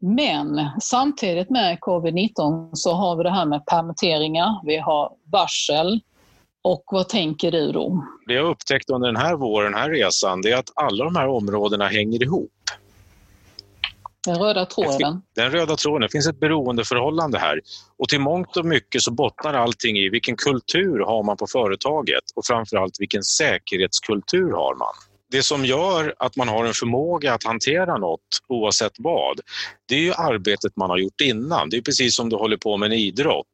Men 0.00 0.71
samtidigt 0.80 1.50
med 1.50 1.78
covid-19 1.78 2.71
så 2.73 2.92
har 2.92 3.16
vi 3.16 3.23
det 3.23 3.30
här 3.30 3.47
med 3.47 3.66
permitteringar, 3.66 4.66
vi 4.66 4.76
har 4.76 5.12
varsel, 5.33 6.00
och 6.62 6.85
vad 6.87 7.09
tänker 7.09 7.50
du 7.50 7.73
då? 7.73 8.04
Det 8.26 8.35
jag 8.35 8.50
upptäckt 8.50 8.90
under 8.90 9.09
den 9.09 9.16
här 9.16 9.37
våren, 9.37 9.73
den 9.73 9.80
här 9.80 9.90
resan, 9.90 10.42
det 10.42 10.52
är 10.52 10.57
att 10.57 10.73
alla 10.75 11.04
de 11.04 11.16
här 11.16 11.28
områdena 11.28 11.88
hänger 11.88 12.23
ihop. 12.23 12.50
Den 14.28 14.38
röda 14.38 14.66
tråden. 14.66 15.23
Den 15.35 15.50
röda 15.50 15.76
tråden. 15.76 16.00
Det 16.00 16.08
finns 16.08 16.26
ett 16.26 16.40
beroendeförhållande 16.40 17.38
här. 17.38 17.61
Och 17.99 18.08
till 18.08 18.20
mångt 18.20 18.56
och 18.56 18.64
mycket 18.64 19.02
så 19.02 19.12
bottnar 19.12 19.54
allting 19.54 19.97
i 19.97 20.08
vilken 20.08 20.37
kultur 20.37 20.99
har 20.99 21.23
man 21.23 21.37
på 21.37 21.47
företaget 21.47 22.23
och 22.37 22.47
framförallt 22.47 23.00
vilken 23.00 23.23
säkerhetskultur 23.23 24.52
har 24.52 24.75
man. 24.75 24.94
Det 25.30 25.42
som 25.42 25.64
gör 25.64 26.14
att 26.18 26.37
man 26.37 26.49
har 26.49 26.64
en 26.64 26.75
förmåga 26.75 27.35
att 27.35 27.44
hantera 27.44 27.97
något 27.97 28.20
oavsett 28.49 28.92
vad, 28.99 29.40
det 29.88 29.94
är 29.94 30.00
ju 30.00 30.12
arbetet 30.12 30.76
man 30.76 30.90
har 30.90 30.99
gjort 30.99 31.20
innan. 31.20 31.70
Det 31.70 31.76
är 31.76 31.82
precis 31.82 32.16
som 32.16 32.28
du 32.28 32.37
håller 32.37 32.56
på 32.56 32.76
med 32.76 32.92
en 32.92 32.99
idrott. 32.99 33.50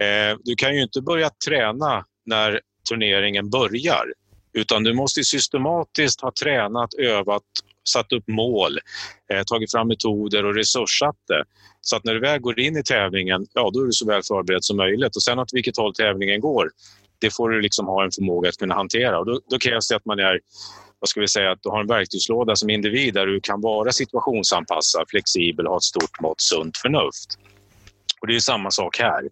Eh, 0.00 0.38
du 0.44 0.54
kan 0.54 0.74
ju 0.74 0.82
inte 0.82 1.00
börja 1.00 1.30
träna 1.48 2.04
när 2.26 2.60
turneringen 2.88 3.50
börjar 3.50 4.04
utan 4.52 4.82
du 4.82 4.94
måste 4.94 5.24
systematiskt 5.24 6.20
ha 6.20 6.32
tränat, 6.40 6.94
övat 6.94 7.42
satt 7.92 8.12
upp 8.12 8.28
mål, 8.28 8.78
eh, 9.32 9.42
tagit 9.42 9.70
fram 9.72 9.88
metoder 9.88 10.44
och 10.44 10.54
resurssatt 10.54 11.16
det. 11.28 11.44
Så 11.80 11.96
att 11.96 12.04
när 12.04 12.14
du 12.14 12.20
väl 12.20 12.40
går 12.40 12.60
in 12.60 12.76
i 12.76 12.82
tävlingen, 12.82 13.46
ja 13.54 13.70
då 13.72 13.80
är 13.80 13.86
du 13.86 13.92
så 13.92 14.06
väl 14.06 14.22
förberedd 14.22 14.64
som 14.64 14.76
möjligt. 14.76 15.16
Och 15.16 15.22
sen 15.22 15.38
åt 15.38 15.52
vilket 15.52 15.76
håll 15.76 15.94
tävlingen 15.94 16.40
går, 16.40 16.70
det 17.20 17.34
får 17.34 17.50
du 17.50 17.60
liksom 17.60 17.86
ha 17.86 18.04
en 18.04 18.10
förmåga 18.10 18.48
att 18.48 18.56
kunna 18.56 18.74
hantera. 18.74 19.18
Och 19.18 19.26
då, 19.26 19.40
då 19.50 19.58
krävs 19.58 19.88
det 19.88 19.96
att 19.96 20.04
man 20.04 20.18
är 20.18 20.40
vad 21.00 21.08
ska 21.08 21.20
vi 21.20 21.28
säga, 21.28 21.50
att 21.50 21.62
du 21.62 21.68
har 21.68 21.80
en 21.80 21.86
verktygslåda 21.86 22.56
som 22.56 22.70
individ 22.70 23.14
där 23.14 23.26
du 23.26 23.40
kan 23.40 23.60
vara 23.60 23.92
situationsanpassad, 23.92 25.04
flexibel 25.08 25.66
och 25.66 25.72
ha 25.72 25.76
ett 25.76 25.82
stort 25.82 26.20
mått 26.20 26.40
sunt 26.40 26.76
förnuft. 26.76 27.38
Och 28.20 28.26
det 28.26 28.34
är 28.34 28.40
samma 28.40 28.70
sak 28.70 28.98
här. 28.98 29.22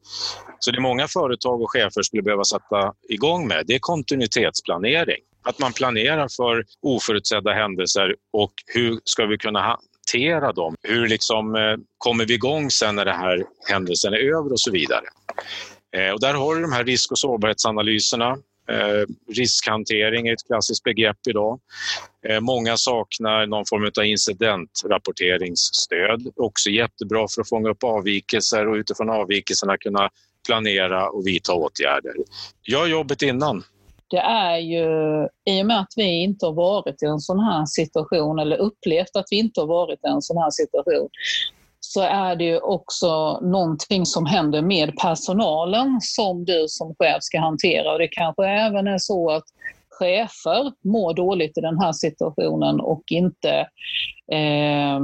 Så 0.59 0.71
det 0.71 0.81
många 0.81 1.09
företag 1.09 1.63
och 1.63 1.71
chefer 1.71 2.03
skulle 2.03 2.23
behöva 2.23 2.45
sätta 2.45 2.93
igång 3.09 3.49
med 3.49 3.65
det 3.67 3.75
är 3.75 3.79
kontinuitetsplanering. 3.79 5.21
Att 5.43 5.59
man 5.59 5.73
planerar 5.73 6.29
för 6.37 6.65
oförutsedda 6.83 7.53
händelser 7.53 8.15
och 8.33 8.53
hur 8.67 9.01
ska 9.05 9.27
vi 9.27 9.39
kunna 9.39 9.61
hantera 9.61 10.53
dem? 10.53 10.75
Hur 10.83 11.09
liksom, 11.09 11.55
eh, 11.55 11.77
kommer 11.99 12.27
vi 12.27 12.35
igång 12.35 12.71
sen 12.71 12.97
när 12.97 13.05
den 13.05 13.17
här 13.17 13.45
händelsen 13.69 14.13
är 14.13 14.19
över 14.19 14.53
och 14.53 14.61
så 14.61 14.71
vidare? 14.71 15.05
Eh, 15.97 16.13
och 16.13 16.21
där 16.21 16.35
har 16.35 16.55
du 16.55 16.61
de 16.63 16.73
här 16.73 16.85
risk 16.85 17.13
och 17.13 17.19
sårbarhetsanalyserna. 17.19 18.37
Eh, 18.69 19.05
riskhantering 19.35 20.29
är 20.29 20.33
ett 20.33 20.47
klassiskt 20.47 20.83
begrepp 20.83 21.19
idag. 21.29 21.61
Eh, 22.29 22.41
många 22.41 22.77
saknar 22.77 23.47
någon 23.47 23.67
form 23.67 23.91
av 23.99 24.05
incidentrapporteringsstöd. 24.05 26.33
Också 26.37 26.71
jättebra 26.71 27.27
för 27.35 27.41
att 27.41 27.49
fånga 27.49 27.69
upp 27.69 27.85
avvikelser 27.85 28.69
och 28.69 28.75
utifrån 28.75 29.11
avvikelserna 29.11 29.77
kunna 29.77 30.11
planera 30.47 31.11
och 31.11 31.27
vidta 31.27 31.55
åtgärder. 31.55 32.15
Gör 32.69 32.87
jobbet 32.87 33.23
innan 33.23 33.65
det 34.11 34.19
är 34.19 34.59
ju 34.59 34.85
i 35.45 35.63
och 35.63 35.67
med 35.67 35.81
att 35.81 35.93
vi 35.97 36.23
inte 36.23 36.47
har 36.47 36.53
varit 36.53 37.03
i 37.03 37.07
en 37.07 37.21
sån 37.21 37.41
här 37.41 37.67
situation 37.67 38.39
eller 38.39 38.57
upplevt 38.57 39.17
att 39.17 39.27
vi 39.31 39.37
inte 39.37 39.61
har 39.61 39.67
varit 39.67 40.05
i 40.05 40.09
en 40.09 40.23
sån 40.23 40.39
här 40.39 40.51
situation 40.51 41.09
så 41.93 42.01
är 42.01 42.37
det 42.37 42.45
ju 42.45 42.59
också 42.59 43.41
någonting 43.41 44.07
som 44.07 44.27
händer 44.27 44.63
med 44.63 44.97
personalen 44.97 45.99
som 46.01 46.45
du 46.45 46.65
som 46.69 46.95
chef 46.99 47.19
ska 47.21 47.41
hantera. 47.41 47.93
Och 47.93 47.99
det 47.99 48.09
kanske 48.09 48.47
även 48.47 48.87
är 48.87 48.99
så 48.99 49.31
att 49.31 49.45
chefer 49.99 50.73
mår 50.85 51.15
dåligt 51.15 51.59
i 51.59 51.61
den 51.61 51.79
här 51.79 51.93
situationen 51.93 52.81
och 52.81 53.03
inte 53.11 53.51
eh, 54.33 55.01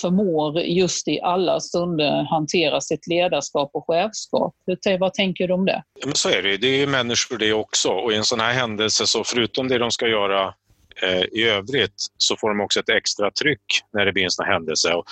förmår 0.00 0.60
just 0.60 1.08
i 1.08 1.20
alla 1.20 1.60
stunder 1.60 2.22
hantera 2.30 2.80
sitt 2.80 3.06
ledarskap 3.06 3.70
och 3.72 3.86
chefskap. 3.86 4.54
Vad 4.98 5.14
tänker 5.14 5.48
du 5.48 5.54
om 5.54 5.64
det? 5.64 5.82
Ja, 6.00 6.06
men 6.06 6.14
så 6.14 6.28
är 6.28 6.42
det. 6.42 6.56
Det 6.56 6.66
är 6.66 6.78
ju 6.78 6.86
människor 6.86 7.38
det 7.38 7.52
också 7.52 7.88
och 7.88 8.12
i 8.12 8.16
en 8.16 8.24
sån 8.24 8.40
här 8.40 8.52
händelse 8.52 9.06
så 9.06 9.24
förutom 9.24 9.68
det 9.68 9.78
de 9.78 9.90
ska 9.90 10.08
göra 10.08 10.54
eh, 11.02 11.22
i 11.32 11.44
övrigt 11.44 12.06
så 12.18 12.36
får 12.36 12.48
de 12.48 12.60
också 12.60 12.80
ett 12.80 12.88
extra 12.88 13.30
tryck 13.30 13.64
när 13.92 14.06
det 14.06 14.12
blir 14.12 14.24
en 14.24 14.30
sån 14.30 14.46
här 14.46 14.52
händelse. 14.52 14.94
Och 14.94 15.04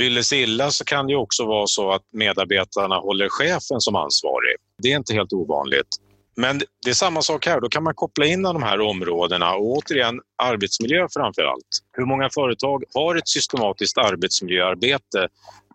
vill 0.00 0.14
det 0.14 0.24
sig 0.24 0.42
illa 0.42 0.70
så 0.70 0.84
kan 0.84 1.06
det 1.06 1.16
också 1.16 1.46
vara 1.46 1.66
så 1.66 1.90
att 1.90 2.02
medarbetarna 2.12 2.96
håller 2.96 3.28
chefen 3.28 3.80
som 3.80 3.96
ansvarig. 3.96 4.56
Det 4.82 4.92
är 4.92 4.96
inte 4.96 5.14
helt 5.14 5.32
ovanligt. 5.32 5.88
Men 6.36 6.58
det 6.84 6.90
är 6.90 6.94
samma 6.94 7.22
sak 7.22 7.46
här, 7.46 7.60
då 7.60 7.68
kan 7.68 7.82
man 7.82 7.94
koppla 7.94 8.26
in 8.26 8.42
de 8.42 8.62
här 8.62 8.80
områdena 8.80 9.54
och 9.54 9.76
återigen 9.76 10.20
arbetsmiljö 10.42 11.06
framför 11.16 11.42
allt. 11.42 11.68
Hur 11.92 12.06
många 12.06 12.28
företag 12.34 12.84
har 12.94 13.16
ett 13.16 13.28
systematiskt 13.28 13.98
arbetsmiljöarbete 13.98 15.28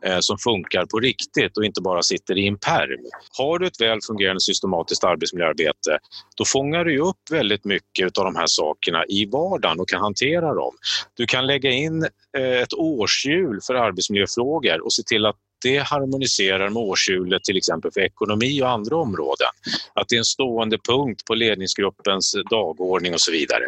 Eh, 0.06 0.18
som 0.20 0.38
funkar 0.38 0.86
på 0.86 1.00
riktigt 1.00 1.58
och 1.58 1.66
inte 1.66 1.82
bara 1.82 2.04
sitter 2.04 2.38
i 2.38 2.48
en 2.48 2.58
perm. 2.58 3.06
Har 3.38 3.60
du 3.60 3.68
ett 3.68 3.82
väl 3.82 4.00
fungerande 4.08 4.42
systematiskt 4.42 5.04
arbetsmiljöarbete 5.04 6.00
då 6.36 6.46
fångar 6.46 6.86
du 6.86 7.00
upp 7.00 7.32
väldigt 7.32 7.66
mycket 7.66 8.18
av 8.18 8.26
de 8.26 8.36
här 8.36 8.48
sakerna 8.48 9.06
i 9.06 9.26
vardagen 9.26 9.80
och 9.80 9.90
kan 9.90 10.02
hantera 10.02 10.54
dem. 10.54 10.74
Du 11.14 11.26
kan 11.26 11.48
lägga 11.48 11.72
in 11.72 12.04
eh, 12.38 12.62
ett 12.62 12.74
årshjul 12.74 13.60
för 13.68 13.74
arbetsmiljöfrågor 13.74 14.86
och 14.86 14.94
se 14.94 15.04
till 15.04 15.26
att 15.26 15.36
det 15.64 15.78
harmoniserar 15.78 16.70
med 16.70 16.84
årshjulet 16.84 17.44
till 17.44 17.58
exempel 17.58 17.92
för 17.92 18.02
ekonomi 18.02 18.62
och 18.62 18.70
andra 18.70 18.98
områden. 18.98 19.48
Att 19.94 20.08
det 20.10 20.16
är 20.16 20.20
en 20.20 20.26
stående 20.26 20.78
punkt 20.90 21.26
på 21.26 21.36
ledningsgruppens 21.36 22.36
dagordning 22.50 23.14
och 23.14 23.22
så 23.22 23.32
vidare. 23.32 23.64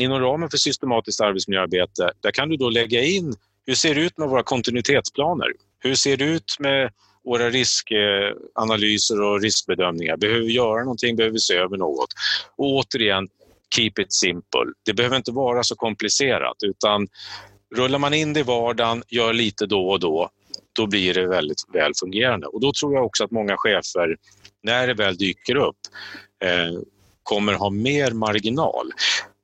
Inom 0.00 0.20
ramen 0.20 0.50
för 0.50 0.58
systematiskt 0.58 1.20
arbetsmiljöarbete, 1.20 2.12
där 2.20 2.30
kan 2.30 2.48
du 2.48 2.56
då 2.56 2.70
lägga 2.70 3.02
in 3.02 3.34
hur 3.66 3.74
ser 3.74 3.94
det 3.94 4.00
ut 4.00 4.18
med 4.18 4.28
våra 4.28 4.42
kontinuitetsplaner? 4.42 5.46
Hur 5.78 5.94
ser 5.94 6.16
det 6.16 6.24
ut 6.24 6.56
med 6.58 6.90
våra 7.24 7.50
riskanalyser 7.50 9.22
och 9.22 9.42
riskbedömningar? 9.42 10.16
Behöver 10.16 10.40
vi 10.40 10.52
göra 10.52 10.80
någonting? 10.80 11.16
Behöver 11.16 11.32
vi 11.32 11.40
se 11.40 11.54
över 11.54 11.76
något? 11.76 12.08
Och 12.56 12.66
återigen, 12.66 13.28
keep 13.74 13.92
it 13.98 14.12
simple. 14.12 14.72
Det 14.84 14.94
behöver 14.94 15.16
inte 15.16 15.32
vara 15.32 15.62
så 15.62 15.76
komplicerat 15.76 16.56
utan 16.62 17.08
rullar 17.74 17.98
man 17.98 18.14
in 18.14 18.32
det 18.32 18.40
i 18.40 18.42
vardagen, 18.42 19.02
gör 19.08 19.32
lite 19.32 19.66
då 19.66 19.88
och 19.88 20.00
då, 20.00 20.30
då 20.72 20.86
blir 20.86 21.14
det 21.14 21.26
väldigt 21.26 21.64
väl 21.72 21.92
fungerande. 22.00 22.46
Och 22.46 22.60
då 22.60 22.72
tror 22.72 22.94
jag 22.94 23.04
också 23.04 23.24
att 23.24 23.30
många 23.30 23.56
chefer, 23.56 24.16
när 24.62 24.86
det 24.86 24.94
väl 24.94 25.16
dyker 25.16 25.56
upp, 25.56 25.76
eh, 26.44 26.80
kommer 27.22 27.52
ha 27.52 27.70
mer 27.70 28.10
marginal. 28.10 28.92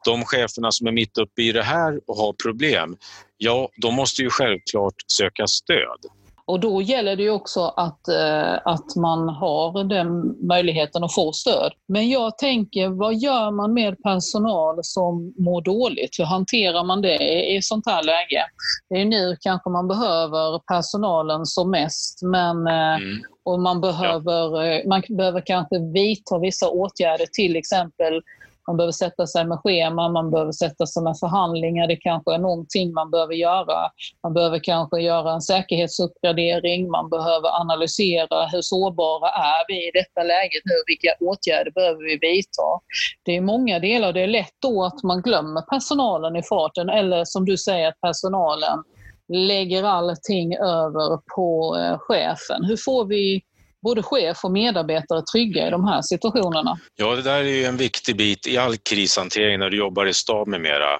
De 0.04 0.24
cheferna 0.24 0.72
som 0.72 0.86
är 0.86 0.92
mitt 0.92 1.18
uppe 1.18 1.42
i 1.42 1.52
det 1.52 1.62
här 1.62 2.00
och 2.06 2.16
har 2.16 2.32
problem, 2.32 2.96
ja, 3.42 3.68
de 3.76 3.94
måste 3.94 4.22
ju 4.22 4.30
självklart 4.30 4.94
söka 5.06 5.46
stöd. 5.46 5.98
Och 6.44 6.60
då 6.60 6.82
gäller 6.82 7.16
det 7.16 7.22
ju 7.22 7.30
också 7.30 7.60
att, 7.60 8.08
eh, 8.08 8.54
att 8.64 8.96
man 8.96 9.28
har 9.28 9.84
den 9.84 10.36
möjligheten 10.46 11.04
att 11.04 11.14
få 11.14 11.32
stöd. 11.32 11.72
Men 11.88 12.08
jag 12.08 12.38
tänker, 12.38 12.88
vad 12.88 13.14
gör 13.14 13.50
man 13.50 13.74
med 13.74 14.02
personal 14.02 14.78
som 14.82 15.34
mår 15.38 15.62
dåligt? 15.62 16.18
Hur 16.18 16.24
hanterar 16.24 16.84
man 16.84 17.02
det 17.02 17.18
i 17.56 17.62
sånt 17.62 17.86
här 17.86 18.02
läge? 18.02 18.44
Det 18.90 19.00
är 19.00 19.04
nu 19.04 19.36
kanske 19.40 19.70
man 19.70 19.88
behöver 19.88 20.58
personalen 20.58 21.46
som 21.46 21.70
mest, 21.70 22.22
men 22.22 22.66
eh, 22.66 22.94
mm. 22.94 23.22
och 23.44 23.60
man 23.60 23.80
behöver, 23.80 24.56
ja. 24.56 24.64
Eh, 24.64 24.88
man 24.88 25.02
behöver 25.08 25.42
kanske 25.46 25.78
vidta 25.78 26.38
vissa 26.38 26.68
åtgärder, 26.68 27.26
till 27.32 27.56
exempel 27.56 28.22
man 28.66 28.76
behöver 28.76 28.92
sätta 28.92 29.26
sig 29.26 29.44
med 29.44 29.58
schema, 29.58 30.08
man 30.08 30.30
behöver 30.30 30.52
sätta 30.52 30.86
sig 30.86 31.02
med 31.02 31.18
förhandlingar. 31.18 31.86
Det 31.86 31.96
kanske 31.96 32.34
är 32.34 32.38
någonting 32.38 32.92
man 32.92 33.10
behöver 33.10 33.34
göra. 33.34 33.90
Man 34.22 34.34
behöver 34.34 34.58
kanske 34.58 35.00
göra 35.00 35.32
en 35.32 35.40
säkerhetsuppgradering. 35.40 36.90
Man 36.90 37.10
behöver 37.10 37.60
analysera 37.60 38.46
hur 38.46 38.62
sårbara 38.62 39.28
är 39.28 39.64
vi 39.68 39.88
i 39.88 39.90
detta 39.94 40.22
läget 40.22 40.62
nu? 40.64 40.74
Vilka 40.86 41.14
åtgärder 41.20 41.70
behöver 41.70 42.04
vi 42.04 42.18
vidta? 42.18 42.80
Det 43.22 43.36
är 43.36 43.40
många 43.40 43.78
delar. 43.78 44.12
Det 44.12 44.20
är 44.20 44.26
lätt 44.26 44.56
då 44.62 44.84
att 44.84 45.02
man 45.02 45.22
glömmer 45.22 45.60
personalen 45.60 46.36
i 46.36 46.42
farten 46.42 46.88
eller 46.88 47.24
som 47.24 47.44
du 47.44 47.56
säger 47.56 47.88
att 47.88 48.00
personalen 48.00 48.82
lägger 49.28 49.84
allting 49.84 50.56
över 50.56 51.18
på 51.36 51.76
eh, 51.76 51.98
chefen. 51.98 52.64
Hur 52.64 52.76
får 52.76 53.04
vi 53.04 53.42
både 53.82 54.02
chef 54.02 54.44
och 54.44 54.52
medarbetare 54.52 55.22
trygga 55.32 55.66
i 55.66 55.70
de 55.70 55.84
här 55.84 56.02
situationerna? 56.02 56.78
Ja, 56.96 57.16
det 57.16 57.22
där 57.22 57.38
är 57.38 57.44
ju 57.44 57.64
en 57.64 57.76
viktig 57.76 58.16
bit 58.16 58.46
i 58.46 58.58
all 58.58 58.76
krishantering 58.76 59.58
när 59.58 59.70
du 59.70 59.76
jobbar 59.76 60.06
i 60.06 60.14
stab 60.14 60.48
med 60.48 60.60
mera. 60.60 60.92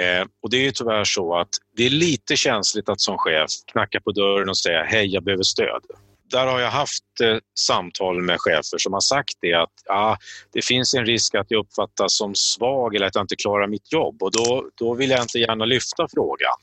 Eh, 0.00 0.26
och 0.42 0.50
det 0.50 0.56
är 0.56 0.62
ju 0.62 0.72
tyvärr 0.72 1.04
så 1.04 1.38
att 1.38 1.48
det 1.76 1.86
är 1.86 1.90
lite 1.90 2.36
känsligt 2.36 2.88
att 2.88 3.00
som 3.00 3.18
chef 3.18 3.50
knacka 3.72 4.00
på 4.00 4.12
dörren 4.12 4.48
och 4.48 4.58
säga 4.58 4.82
hej, 4.82 5.06
jag 5.06 5.24
behöver 5.24 5.42
stöd 5.42 5.82
där 6.30 6.46
har 6.46 6.60
jag 6.60 6.70
haft 6.70 7.20
eh, 7.22 7.36
samtal 7.58 8.22
med 8.22 8.36
chefer 8.40 8.78
som 8.78 8.92
har 8.92 9.00
sagt 9.00 9.34
det 9.40 9.54
att 9.54 9.72
ah, 9.90 10.16
det 10.52 10.64
finns 10.64 10.94
en 10.94 11.06
risk 11.06 11.34
att 11.34 11.46
jag 11.48 11.60
uppfattas 11.60 12.16
som 12.16 12.34
svag 12.34 12.94
eller 12.94 13.06
att 13.06 13.14
jag 13.14 13.24
inte 13.24 13.36
klarar 13.36 13.66
mitt 13.66 13.92
jobb 13.92 14.22
och 14.22 14.32
då, 14.32 14.68
då 14.74 14.94
vill 14.94 15.10
jag 15.10 15.22
inte 15.22 15.38
gärna 15.38 15.64
lyfta 15.64 16.06
frågan. 16.14 16.56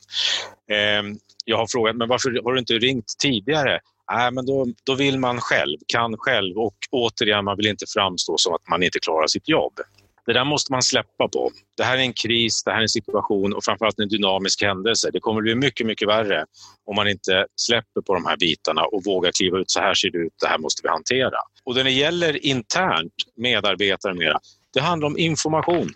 Eh, 0.70 1.16
jag 1.44 1.56
har 1.56 1.66
frågat, 1.66 1.96
men 1.96 2.08
varför 2.08 2.40
har 2.44 2.52
du 2.52 2.58
inte 2.58 2.72
ringt 2.72 3.14
tidigare? 3.18 3.80
Nej, 4.12 4.30
men 4.32 4.46
då, 4.46 4.66
då 4.84 4.94
vill 4.94 5.18
man 5.18 5.40
själv, 5.40 5.78
kan 5.86 6.16
själv 6.16 6.58
och 6.58 6.76
återigen, 6.90 7.44
man 7.44 7.56
vill 7.56 7.66
inte 7.66 7.86
framstå 7.94 8.34
som 8.38 8.54
att 8.54 8.68
man 8.68 8.82
inte 8.82 8.98
klarar 8.98 9.26
sitt 9.26 9.48
jobb. 9.48 9.80
Det 10.26 10.32
där 10.32 10.44
måste 10.44 10.72
man 10.72 10.82
släppa 10.82 11.28
på. 11.28 11.50
Det 11.76 11.84
här 11.84 11.98
är 11.98 12.02
en 12.02 12.12
kris, 12.12 12.64
det 12.64 12.70
här 12.70 12.78
är 12.78 12.82
en 12.82 12.88
situation 12.88 13.52
och 13.52 13.64
framförallt 13.64 13.98
en 13.98 14.08
dynamisk 14.08 14.62
händelse. 14.62 15.10
Det 15.12 15.20
kommer 15.20 15.40
bli 15.42 15.54
mycket, 15.54 15.86
mycket 15.86 16.08
värre 16.08 16.44
om 16.86 16.96
man 16.96 17.08
inte 17.08 17.46
släpper 17.56 18.00
på 18.00 18.14
de 18.14 18.26
här 18.26 18.36
bitarna 18.36 18.84
och 18.84 19.04
vågar 19.04 19.32
kliva 19.32 19.58
ut. 19.58 19.70
Så 19.70 19.80
här 19.80 19.94
ser 19.94 20.10
det 20.10 20.18
ut, 20.18 20.32
det 20.40 20.46
här 20.46 20.58
måste 20.58 20.82
vi 20.82 20.88
hantera. 20.88 21.38
Och 21.64 21.74
när 21.74 21.84
det 21.84 21.90
gäller 21.90 22.46
internt, 22.46 23.12
medarbetare 23.36 24.12
och 24.12 24.18
mera, 24.18 24.38
det 24.74 24.80
handlar 24.80 25.06
om 25.06 25.18
information. 25.18 25.90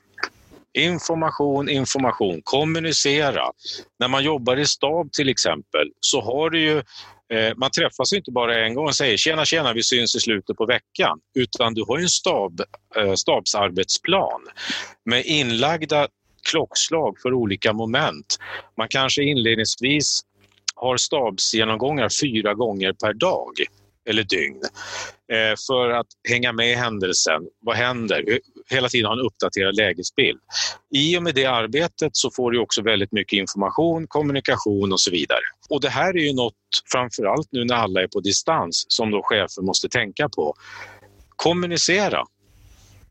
Information, 0.73 1.69
information, 1.69 2.41
kommunicera. 2.45 3.45
När 3.99 4.09
man 4.09 4.25
jobbar 4.25 4.57
i 4.57 4.67
stab 4.67 5.13
till 5.13 5.29
exempel 5.29 5.91
så 6.01 6.21
har 6.21 6.51
du 6.51 6.61
ju 6.61 6.83
Eh, 7.33 7.53
man 7.57 7.71
träffas 7.71 8.13
inte 8.13 8.31
bara 8.31 8.65
en 8.65 8.75
gång 8.75 8.87
och 8.87 8.97
säger 8.97 9.17
tjena, 9.17 9.45
tjena, 9.45 9.73
vi 9.73 9.83
syns 9.83 10.15
i 10.15 10.21
slutet 10.21 10.57
på 10.57 10.67
veckan. 10.67 11.21
Utan 11.35 11.75
du 11.75 11.85
har 11.89 11.99
en 11.99 12.09
stab, 12.09 12.61
eh, 12.97 13.15
stabsarbetsplan 13.15 14.41
med 15.05 15.25
inlagda 15.25 16.09
klockslag 16.51 17.17
för 17.23 17.35
olika 17.35 17.73
moment. 17.73 18.39
Man 18.77 18.89
kanske 18.89 19.23
inledningsvis 19.23 20.21
har 20.75 20.97
stabsgenomgångar 20.97 22.09
fyra 22.21 22.55
gånger 22.55 22.93
per 22.93 23.13
dag 23.13 23.53
eller 24.09 24.23
dygn 24.23 24.63
eh, 25.33 25.57
för 25.67 25.91
att 25.91 26.07
hänga 26.29 26.53
med 26.53 26.71
i 26.71 26.75
händelsen. 26.75 27.43
Vad 27.61 27.77
händer? 27.77 28.39
Hela 28.71 28.89
tiden 28.89 29.07
ha 29.07 29.13
en 29.13 29.27
uppdaterad 29.27 29.77
lägesbild. 29.77 30.41
I 30.95 31.19
och 31.19 31.23
med 31.23 31.35
det 31.35 31.47
arbetet 31.47 32.11
så 32.13 32.31
får 32.31 32.51
du 32.51 32.59
också 32.59 32.83
väldigt 32.83 33.13
mycket 33.13 33.37
information, 33.37 34.07
kommunikation 34.07 34.93
och 34.93 35.01
så 35.01 35.11
vidare. 35.11 35.41
Och 35.71 35.81
det 35.81 35.89
här 35.89 36.17
är 36.17 36.23
ju 36.23 36.33
något, 36.33 36.55
framförallt 36.93 37.49
nu 37.51 37.65
när 37.65 37.75
alla 37.75 38.03
är 38.03 38.07
på 38.07 38.21
distans, 38.21 38.85
som 38.89 39.11
då 39.11 39.23
chefer 39.23 39.63
måste 39.63 39.89
tänka 39.89 40.29
på. 40.29 40.55
Kommunicera. 41.37 42.25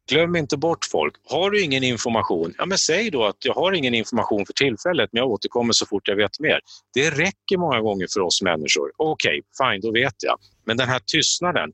Glöm 0.10 0.36
inte 0.36 0.58
bort 0.58 0.86
folk. 0.92 1.14
Har 1.30 1.50
du 1.52 1.62
ingen 1.62 1.84
information, 1.84 2.54
ja 2.58 2.66
men 2.66 2.78
säg 2.78 3.12
då 3.12 3.26
att 3.26 3.46
jag 3.46 3.54
har 3.54 3.72
ingen 3.72 3.94
information 3.94 4.46
för 4.46 4.54
tillfället 4.54 5.10
men 5.14 5.20
jag 5.20 5.30
återkommer 5.30 5.74
så 5.74 5.86
fort 5.86 6.08
jag 6.08 6.16
vet 6.16 6.40
mer. 6.40 6.60
Det 6.94 7.10
räcker 7.10 7.58
många 7.58 7.82
gånger 7.82 8.08
för 8.14 8.22
oss 8.22 8.42
människor. 8.42 8.92
Okej, 8.98 9.42
okay, 9.42 9.72
fine, 9.74 9.82
då 9.82 9.92
vet 9.92 10.16
jag. 10.24 10.38
Men 10.66 10.78
den 10.78 10.88
här 10.88 11.02
tystnaden, 11.06 11.72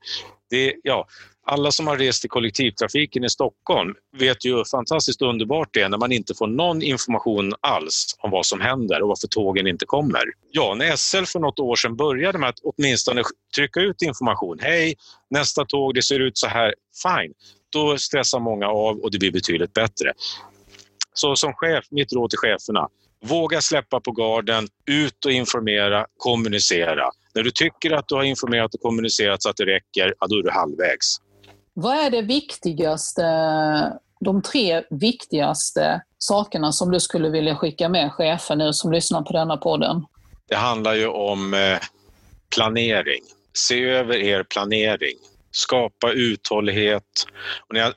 det, 0.49 0.73
ja, 0.83 1.07
alla 1.45 1.71
som 1.71 1.87
har 1.87 1.97
rest 1.97 2.25
i 2.25 2.27
kollektivtrafiken 2.27 3.23
i 3.23 3.29
Stockholm 3.29 3.93
vet 4.17 4.45
ju 4.45 4.55
hur 4.55 4.63
fantastiskt 4.63 5.21
underbart 5.21 5.69
det 5.73 5.81
är 5.81 5.89
när 5.89 5.97
man 5.97 6.11
inte 6.11 6.33
får 6.35 6.47
någon 6.47 6.81
information 6.81 7.53
alls 7.61 8.15
om 8.19 8.31
vad 8.31 8.45
som 8.45 8.61
händer 8.61 9.01
och 9.01 9.07
varför 9.07 9.27
tågen 9.27 9.67
inte 9.67 9.85
kommer. 9.85 10.23
Ja, 10.51 10.75
när 10.75 10.95
SL 10.95 11.23
för 11.25 11.39
något 11.39 11.59
år 11.59 11.75
sedan 11.75 11.95
började 11.95 12.37
med 12.37 12.49
att 12.49 12.59
åtminstone 12.63 13.23
trycka 13.55 13.79
ut 13.79 14.01
information. 14.01 14.59
Hej, 14.61 14.95
nästa 15.29 15.65
tåg, 15.65 15.93
det 15.93 16.03
ser 16.03 16.19
ut 16.19 16.37
så 16.37 16.47
här. 16.47 16.73
Fine, 17.03 17.33
då 17.69 17.97
stressar 17.97 18.39
många 18.39 18.67
av 18.67 18.99
och 18.99 19.11
det 19.11 19.19
blir 19.19 19.31
betydligt 19.31 19.73
bättre. 19.73 20.13
Så 21.13 21.35
som 21.35 21.53
chef, 21.53 21.85
mitt 21.91 22.13
råd 22.13 22.29
till 22.29 22.39
cheferna, 22.39 22.87
våga 23.25 23.61
släppa 23.61 23.99
på 23.99 24.11
garden, 24.11 24.67
ut 24.85 25.25
och 25.25 25.31
informera, 25.31 26.05
kommunicera. 26.17 27.09
När 27.35 27.43
du 27.43 27.51
tycker 27.51 27.91
att 27.91 28.07
du 28.07 28.15
har 28.15 28.23
informerat 28.23 28.73
och 28.73 28.81
kommunicerat 28.81 29.43
så 29.43 29.49
att 29.49 29.57
det 29.57 29.65
räcker, 29.65 30.13
ja, 30.19 30.27
då 30.27 30.35
är 30.35 30.43
du 30.43 30.51
halvvägs. 30.51 31.17
Vad 31.77 31.97
är 31.97 32.09
det 32.09 32.21
viktigaste, 32.21 33.23
de 34.19 34.41
tre 34.41 34.83
viktigaste 34.89 36.01
sakerna 36.17 36.71
som 36.71 36.91
du 36.91 36.99
skulle 36.99 37.29
vilja 37.29 37.55
skicka 37.55 37.89
med 37.89 38.11
chefer 38.11 38.55
nu 38.55 38.73
som 38.73 38.91
lyssnar 38.91 39.21
på 39.21 39.33
denna 39.33 39.57
podden? 39.57 40.05
Det 40.49 40.55
handlar 40.55 40.93
ju 40.93 41.07
om 41.07 41.53
eh, 41.53 41.79
planering. 42.55 43.21
Se 43.53 43.83
över 43.83 44.15
er 44.15 44.43
planering 44.43 45.17
skapa 45.55 46.11
uthållighet. 46.11 47.27
Och 47.67 47.73
när 47.73 47.81
jag, 47.81 47.93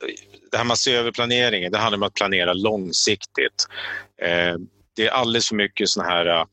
det 0.50 0.56
här 0.56 0.64
med 0.64 0.72
att 0.72 0.78
se 0.78 0.94
över 0.94 1.12
planeringen, 1.12 1.72
det 1.72 1.78
handlar 1.78 1.98
om 1.98 2.02
att 2.02 2.14
planera 2.14 2.52
långsiktigt. 2.52 3.66
Eh, 4.22 4.54
det 4.96 5.06
är 5.06 5.10
alldeles 5.10 5.48
för 5.48 5.56
mycket 5.56 5.88
sådana 5.88 6.10
här 6.10 6.26
eh, 6.26 6.44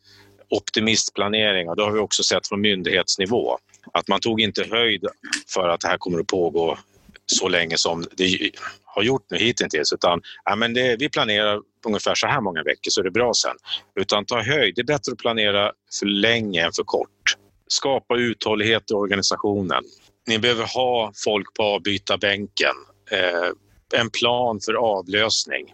optimistplanering 0.50 1.70
och 1.70 1.76
det 1.76 1.84
har 1.84 1.92
vi 1.92 2.00
också 2.00 2.24
sett 2.24 2.48
från 2.48 2.62
myndighetsnivå. 2.62 3.58
Att 3.94 4.08
man 4.08 4.20
tog 4.20 4.42
inte 4.42 4.68
höjd 4.72 5.06
för 5.54 5.70
att 5.70 5.82
det 5.82 5.88
här 5.88 5.98
kommer 5.98 6.20
att 6.20 6.28
pågå 6.28 6.78
så 7.26 7.48
länge 7.48 7.78
som 7.78 8.06
det 8.18 8.52
har 8.84 9.04
gjort 9.04 9.26
nu 9.30 9.38
hittills 9.38 9.94
utan 9.94 10.22
ja, 10.46 10.56
men 10.56 10.74
det, 10.74 10.96
vi 11.00 11.10
planerar 11.10 11.62
ungefär 11.86 12.16
så 12.16 12.28
här 12.28 12.42
många 12.42 12.64
veckor 12.64 12.90
så 12.90 13.02
är 13.02 13.04
det 13.04 13.12
bra 13.12 13.32
sen. 13.34 13.56
Utan 13.96 14.26
ta 14.26 14.42
höjd, 14.42 14.76
det 14.76 14.82
är 14.82 14.86
bättre 14.86 15.12
att 15.12 15.18
planera 15.18 15.72
för 16.00 16.06
länge 16.06 16.66
än 16.66 16.72
för 16.72 16.84
kort. 16.84 17.36
Skapa 17.68 18.18
uthållighet 18.18 18.92
i 18.92 18.94
organisationen. 18.94 19.84
Ni 20.28 20.40
behöver 20.40 20.66
ha 20.76 21.12
folk 21.26 21.54
på 21.54 21.64
avbytarbänken. 21.64 22.76
Eh, 23.12 24.00
en 24.00 24.10
plan 24.10 24.60
för 24.66 24.74
avlösning. 24.74 25.74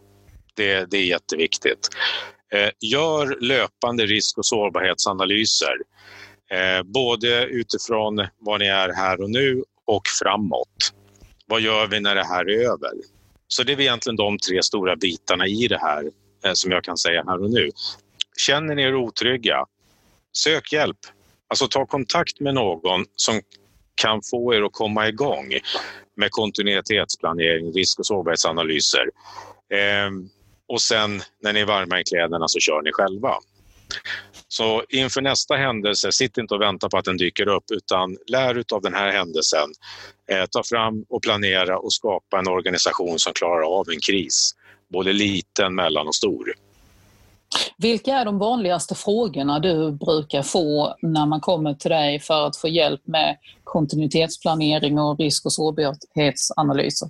Det, 0.56 0.92
det 0.92 0.98
är 0.98 1.06
jätteviktigt. 1.06 1.90
Eh, 2.54 2.70
gör 2.80 3.38
löpande 3.42 4.06
risk 4.06 4.38
och 4.38 4.46
sårbarhetsanalyser. 4.46 5.76
Eh, 6.52 6.84
både 6.84 7.46
utifrån 7.46 8.28
var 8.40 8.60
ni 8.60 8.66
är 8.66 8.90
här 8.90 9.22
och 9.22 9.30
nu 9.30 9.64
och 9.86 10.04
framåt. 10.22 10.94
Vad 11.52 11.62
gör 11.62 11.88
vi 11.88 12.00
när 12.00 12.16
det 12.16 12.24
här 12.24 12.50
är 12.50 12.66
över? 12.66 12.92
Så 13.48 13.64
det 13.64 13.74
är 13.74 13.80
egentligen 13.80 14.16
de 14.16 14.38
tre 14.38 14.64
stora 14.64 14.96
bitarna 14.96 15.48
i 15.48 15.68
det 15.68 15.78
här 15.78 16.04
eh, 16.46 16.54
som 16.54 16.72
jag 16.72 16.84
kan 16.84 16.98
säga 16.98 17.24
här 17.28 17.44
och 17.44 17.50
nu. 17.50 17.70
Känner 18.38 18.76
ni 18.76 18.84
er 18.84 18.96
otrygga? 18.96 19.66
Sök 20.38 20.74
hjälp. 20.74 20.98
Alltså 21.48 21.68
ta 21.68 21.86
kontakt 21.86 22.40
med 22.40 22.54
någon 22.54 23.06
som 23.16 23.42
kan 23.96 24.22
få 24.32 24.54
er 24.54 24.62
att 24.62 24.74
komma 24.74 25.08
igång 25.08 25.54
med 26.16 26.32
kontinuitetsplanering, 26.32 27.72
risk 27.74 28.00
och 28.00 28.06
sårbarhetsanalyser. 28.06 29.10
Eh, 29.74 30.12
och 30.68 30.82
sen 30.82 31.22
när 31.44 31.54
ni 31.54 31.60
är 31.60 31.66
varma 31.66 32.00
i 32.00 32.04
kläderna 32.04 32.48
så 32.48 32.60
kör 32.60 32.82
ni 32.82 32.92
själva. 32.92 33.36
Så 34.48 34.84
inför 34.90 35.22
nästa 35.22 35.56
händelse, 35.56 36.12
sitt 36.12 36.38
inte 36.38 36.54
och 36.54 36.62
vänta 36.62 36.90
på 36.90 36.98
att 36.98 37.06
den 37.06 37.18
dyker 37.18 37.48
upp 37.48 37.72
utan 37.72 38.18
lär 38.28 38.64
av 38.74 38.82
den 38.82 38.94
här 38.94 39.12
händelsen. 39.12 39.70
Eh, 40.32 40.46
ta 40.46 40.64
fram 40.64 41.06
och 41.10 41.22
planera 41.22 41.80
och 41.80 41.94
skapa 41.94 42.40
en 42.40 42.48
organisation 42.48 43.20
som 43.20 43.34
klarar 43.34 43.80
av 43.80 43.90
en 43.90 44.00
kris. 44.00 44.56
Både 44.88 45.14
liten, 45.14 45.76
mellan 45.76 46.08
och 46.08 46.16
stor. 46.16 46.54
Vilka 47.78 48.16
är 48.16 48.26
de 48.26 48.38
vanligaste 48.38 48.96
frågorna 48.96 49.60
du 49.60 49.92
brukar 49.92 50.42
få 50.42 50.96
när 51.02 51.26
man 51.26 51.42
kommer 51.42 51.74
till 51.74 51.92
dig 51.92 52.20
för 52.20 52.48
att 52.48 52.58
få 52.58 52.68
hjälp 52.68 53.02
med 53.08 53.38
kontinuitetsplanering 53.64 55.00
och 55.00 55.20
risk 55.20 55.46
och 55.46 55.54
sårbarhetsanalyser? 55.54 57.10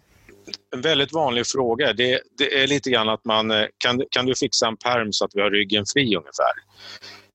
En 0.73 0.81
väldigt 0.81 1.13
vanlig 1.13 1.47
fråga 1.47 1.93
det, 1.93 2.21
det, 2.37 2.63
är 2.63 2.67
lite 2.67 2.89
grann 2.89 3.09
att 3.09 3.25
man 3.25 3.51
eh, 3.51 3.65
kan, 3.77 4.03
kan 4.11 4.25
du 4.25 4.35
fixa 4.35 4.67
en 4.67 4.77
perm 4.77 5.13
så 5.13 5.25
att 5.25 5.31
vi 5.33 5.41
har 5.41 5.51
ryggen 5.51 5.85
fri 5.93 6.15
ungefär. 6.15 6.53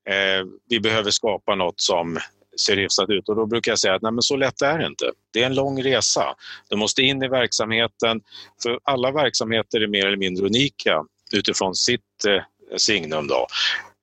Eh, 0.08 0.46
vi 0.68 0.80
behöver 0.80 1.10
skapa 1.10 1.54
något 1.54 1.80
som 1.80 2.18
ser 2.60 2.76
hyfsat 2.76 3.10
ut 3.10 3.28
och 3.28 3.36
då 3.36 3.46
brukar 3.46 3.72
jag 3.72 3.78
säga 3.78 3.94
att 3.94 4.02
nej, 4.02 4.12
men 4.12 4.22
så 4.22 4.36
lätt 4.36 4.62
är 4.62 4.78
det 4.78 4.86
inte. 4.86 5.10
Det 5.32 5.42
är 5.42 5.46
en 5.46 5.54
lång 5.54 5.82
resa. 5.82 6.34
Du 6.68 6.76
måste 6.76 7.02
in 7.02 7.22
i 7.22 7.28
verksamheten, 7.28 8.20
för 8.62 8.78
alla 8.82 9.12
verksamheter 9.12 9.80
är 9.80 9.86
mer 9.86 10.06
eller 10.06 10.16
mindre 10.16 10.46
unika 10.46 11.04
utifrån 11.32 11.74
sitt 11.74 12.24
eh, 12.28 12.42
signum. 12.76 13.28
Då. 13.28 13.46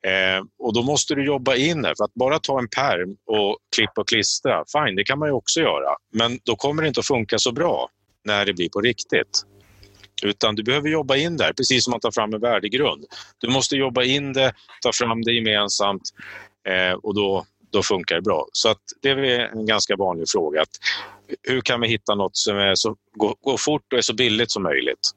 Eh, 0.10 0.44
och 0.60 0.74
då 0.74 0.84
måste 0.84 1.16
du 1.16 1.26
jobba 1.26 1.56
in 1.56 1.82
det. 1.82 1.94
För 1.98 2.04
att 2.06 2.14
bara 2.14 2.40
ta 2.40 2.60
en 2.60 2.68
perm 2.68 3.16
och 3.26 3.58
klippa 3.76 4.02
och 4.02 4.08
klistra, 4.08 4.64
fine, 4.74 4.96
det 4.96 5.04
kan 5.04 5.20
man 5.20 5.30
ju 5.30 5.34
också 5.34 5.60
göra. 5.60 5.96
Men 6.14 6.40
då 6.44 6.56
kommer 6.56 6.82
det 6.82 6.88
inte 6.88 7.00
att 7.00 7.08
funka 7.08 7.38
så 7.38 7.52
bra 7.52 7.90
när 8.24 8.46
det 8.46 8.54
blir 8.54 8.70
på 8.70 8.82
riktigt. 8.82 9.46
Utan 10.24 10.56
du 10.56 10.64
behöver 10.64 10.90
jobba 10.90 11.16
in 11.16 11.38
där, 11.38 11.54
precis 11.54 11.84
som 11.84 11.92
man 11.92 12.00
tar 12.00 12.12
fram 12.12 12.34
en 12.34 12.42
värdegrund. 12.42 13.06
Du 13.38 13.50
måste 13.50 13.76
jobba 13.76 14.04
in 14.04 14.34
det, 14.34 14.54
ta 14.82 14.92
fram 14.94 15.22
det 15.22 15.34
gemensamt 15.34 16.02
eh, 16.68 16.94
och 16.94 17.16
då, 17.16 17.46
då 17.72 17.84
funkar 17.84 18.16
det 18.16 18.22
bra. 18.22 18.48
Så 18.52 18.70
att 18.70 18.82
det 19.02 19.10
är 19.10 19.18
en 19.40 19.66
ganska 19.66 19.96
vanlig 19.96 20.30
fråga. 20.30 20.62
Att 20.62 20.78
hur 21.44 21.62
kan 21.62 21.82
vi 21.82 21.88
hitta 21.88 22.16
något 22.16 22.38
som 22.38 22.58
är 22.58 22.76
så, 22.76 22.96
går, 23.14 23.36
går 23.42 23.58
fort 23.58 23.94
och 23.94 23.98
är 23.98 24.02
så 24.02 24.14
billigt 24.14 24.52
som 24.52 24.64
möjligt? 24.64 25.12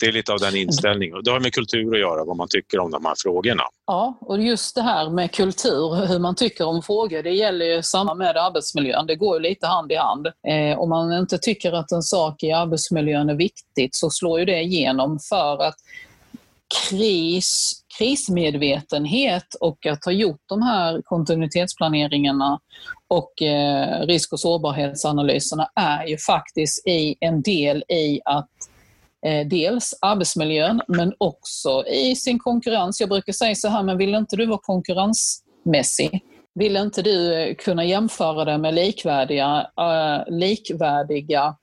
Det 0.00 0.06
är 0.06 0.12
lite 0.12 0.32
av 0.32 0.38
den 0.38 0.56
inställningen. 0.56 1.20
Det 1.24 1.30
har 1.30 1.40
med 1.40 1.54
kultur 1.54 1.94
att 1.94 2.00
göra, 2.00 2.24
vad 2.24 2.36
man 2.36 2.48
tycker 2.48 2.78
om 2.78 2.90
de 2.90 3.04
här 3.04 3.14
frågorna. 3.18 3.62
Ja, 3.86 4.18
och 4.20 4.42
just 4.42 4.74
det 4.74 4.82
här 4.82 5.10
med 5.10 5.32
kultur, 5.32 6.06
hur 6.06 6.18
man 6.18 6.34
tycker 6.34 6.66
om 6.66 6.82
frågor, 6.82 7.22
det 7.22 7.30
gäller 7.30 7.66
ju 7.66 7.82
samma 7.82 8.14
med 8.14 8.36
arbetsmiljön. 8.36 9.06
Det 9.06 9.16
går 9.16 9.36
ju 9.36 9.42
lite 9.42 9.66
hand 9.66 9.92
i 9.92 9.94
hand. 9.94 10.26
Eh, 10.26 10.78
om 10.78 10.88
man 10.88 11.12
inte 11.12 11.38
tycker 11.38 11.72
att 11.72 11.92
en 11.92 12.02
sak 12.02 12.42
i 12.42 12.52
arbetsmiljön 12.52 13.28
är 13.28 13.34
viktigt 13.34 13.96
så 13.96 14.10
slår 14.10 14.38
ju 14.38 14.44
det 14.44 14.60
igenom 14.60 15.18
för 15.28 15.62
att 15.62 15.76
kris, 16.88 17.72
krismedvetenhet 17.98 19.54
och 19.60 19.86
att 19.86 20.04
ha 20.04 20.12
gjort 20.12 20.42
de 20.46 20.62
här 20.62 21.02
kontinuitetsplaneringarna 21.04 22.60
och 23.08 23.42
eh, 23.42 24.06
risk 24.06 24.32
och 24.32 24.40
sårbarhetsanalyserna 24.40 25.68
är 25.74 26.06
ju 26.06 26.18
faktiskt 26.18 26.86
i 26.86 27.16
en 27.20 27.42
del 27.42 27.84
i 27.88 28.20
att 28.24 28.50
Eh, 29.26 29.46
dels 29.46 29.98
arbetsmiljön 30.00 30.80
men 30.88 31.12
också 31.18 31.86
i 31.86 32.16
sin 32.16 32.38
konkurrens. 32.38 33.00
Jag 33.00 33.08
brukar 33.08 33.32
säga 33.32 33.54
så 33.54 33.68
här, 33.68 33.82
men 33.82 33.98
vill 33.98 34.14
inte 34.14 34.36
du 34.36 34.46
vara 34.46 34.58
konkurrensmässig? 34.62 36.24
Vill 36.54 36.76
inte 36.76 37.02
du 37.02 37.34
eh, 37.34 37.54
kunna 37.54 37.84
jämföra 37.84 38.44
dig 38.44 38.58
med 38.58 38.74
likvärdiga, 38.74 39.66
eh, 39.80 40.34
likvärdiga 40.34 41.56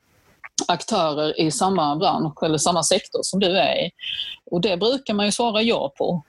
aktörer 0.67 1.41
i 1.41 1.52
samma 1.52 1.95
bransch 1.95 2.43
eller 2.43 2.58
samma 2.58 2.84
sektor 2.84 3.19
som 3.23 3.39
du 3.39 3.58
är 3.58 3.86
i? 3.86 3.91
Och 4.52 4.62
det 4.62 4.78
brukar 4.78 5.13
man 5.13 5.26
ju 5.26 5.32
svara 5.32 5.62
ja 5.62 5.93
på. 5.97 6.23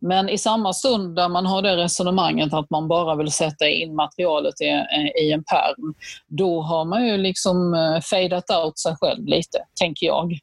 Men 0.00 0.28
i 0.28 0.38
samma 0.38 0.72
stund 0.72 1.16
där 1.16 1.28
man 1.28 1.46
har 1.46 1.62
det 1.62 1.76
resonemanget 1.76 2.54
att 2.54 2.70
man 2.70 2.88
bara 2.88 3.16
vill 3.16 3.32
sätta 3.32 3.68
in 3.68 3.94
materialet 3.94 4.60
i, 4.60 4.64
i 5.22 5.32
en 5.32 5.44
pärm, 5.44 5.94
då 6.26 6.62
har 6.62 6.84
man 6.84 7.06
ju 7.06 7.16
liksom 7.16 7.76
fadat 8.10 8.50
out 8.50 8.78
sig 8.78 8.96
själv 9.00 9.26
lite, 9.26 9.58
tänker 9.80 10.06
jag 10.06 10.38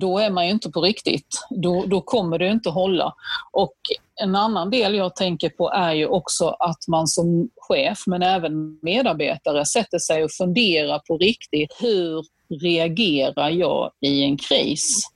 då 0.00 0.18
är 0.18 0.30
man 0.30 0.46
ju 0.46 0.50
inte 0.52 0.70
på 0.70 0.80
riktigt. 0.80 1.46
Då, 1.50 1.84
då 1.86 2.00
kommer 2.00 2.38
det 2.38 2.48
inte 2.48 2.70
hålla. 2.70 3.14
Och 3.52 3.74
en 4.22 4.36
annan 4.36 4.70
del 4.70 4.94
jag 4.94 5.16
tänker 5.16 5.48
på 5.48 5.70
är 5.70 5.92
ju 5.92 6.06
också 6.06 6.48
att 6.48 6.88
man 6.88 7.06
som 7.06 7.48
chef, 7.56 7.98
men 8.06 8.22
även 8.22 8.78
medarbetare, 8.82 9.66
sätter 9.66 9.98
sig 9.98 10.24
och 10.24 10.30
funderar 10.32 10.98
på 10.98 11.18
riktigt. 11.18 11.76
Hur 11.80 12.24
reagerar 12.62 13.50
jag 13.50 13.90
i 14.00 14.24
en 14.24 14.38
kris? 14.38 15.13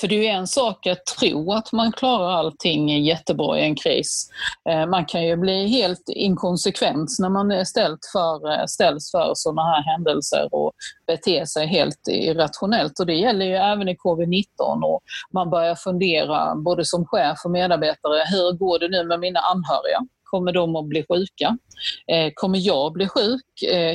För 0.00 0.08
det 0.08 0.14
är 0.14 0.22
ju 0.22 0.26
en 0.26 0.46
sak 0.46 0.86
att 0.86 1.06
tro 1.06 1.52
att 1.52 1.72
man 1.72 1.92
klarar 1.92 2.30
allting 2.30 3.04
jättebra 3.04 3.58
i 3.58 3.62
en 3.62 3.76
kris. 3.76 4.30
Eh, 4.68 4.86
man 4.86 5.04
kan 5.04 5.26
ju 5.26 5.36
bli 5.36 5.66
helt 5.66 6.08
inkonsekvent 6.08 7.10
när 7.18 7.28
man 7.28 7.50
är 7.50 7.64
ställt 7.64 8.00
för, 8.12 8.52
eh, 8.52 8.66
ställs 8.66 9.10
för 9.10 9.32
sådana 9.34 9.62
här 9.62 9.82
händelser 9.82 10.48
och 10.52 10.72
bete 11.06 11.46
sig 11.46 11.66
helt 11.66 12.08
irrationellt. 12.08 13.00
Och 13.00 13.06
det 13.06 13.14
gäller 13.14 13.46
ju 13.46 13.54
även 13.54 13.88
i 13.88 13.96
covid-19 13.96 14.82
och 14.84 15.00
man 15.32 15.50
börjar 15.50 15.74
fundera 15.74 16.54
både 16.54 16.84
som 16.84 17.06
chef 17.06 17.38
och 17.44 17.50
medarbetare, 17.50 18.24
hur 18.30 18.52
går 18.52 18.78
det 18.78 18.88
nu 18.88 19.04
med 19.04 19.20
mina 19.20 19.40
anhöriga? 19.40 20.00
Kommer 20.24 20.52
de 20.52 20.76
att 20.76 20.84
bli 20.86 21.04
sjuka? 21.08 21.58
Eh, 22.06 22.32
kommer 22.34 22.58
jag 22.58 22.92
bli 22.92 23.08
sjuk? 23.08 23.42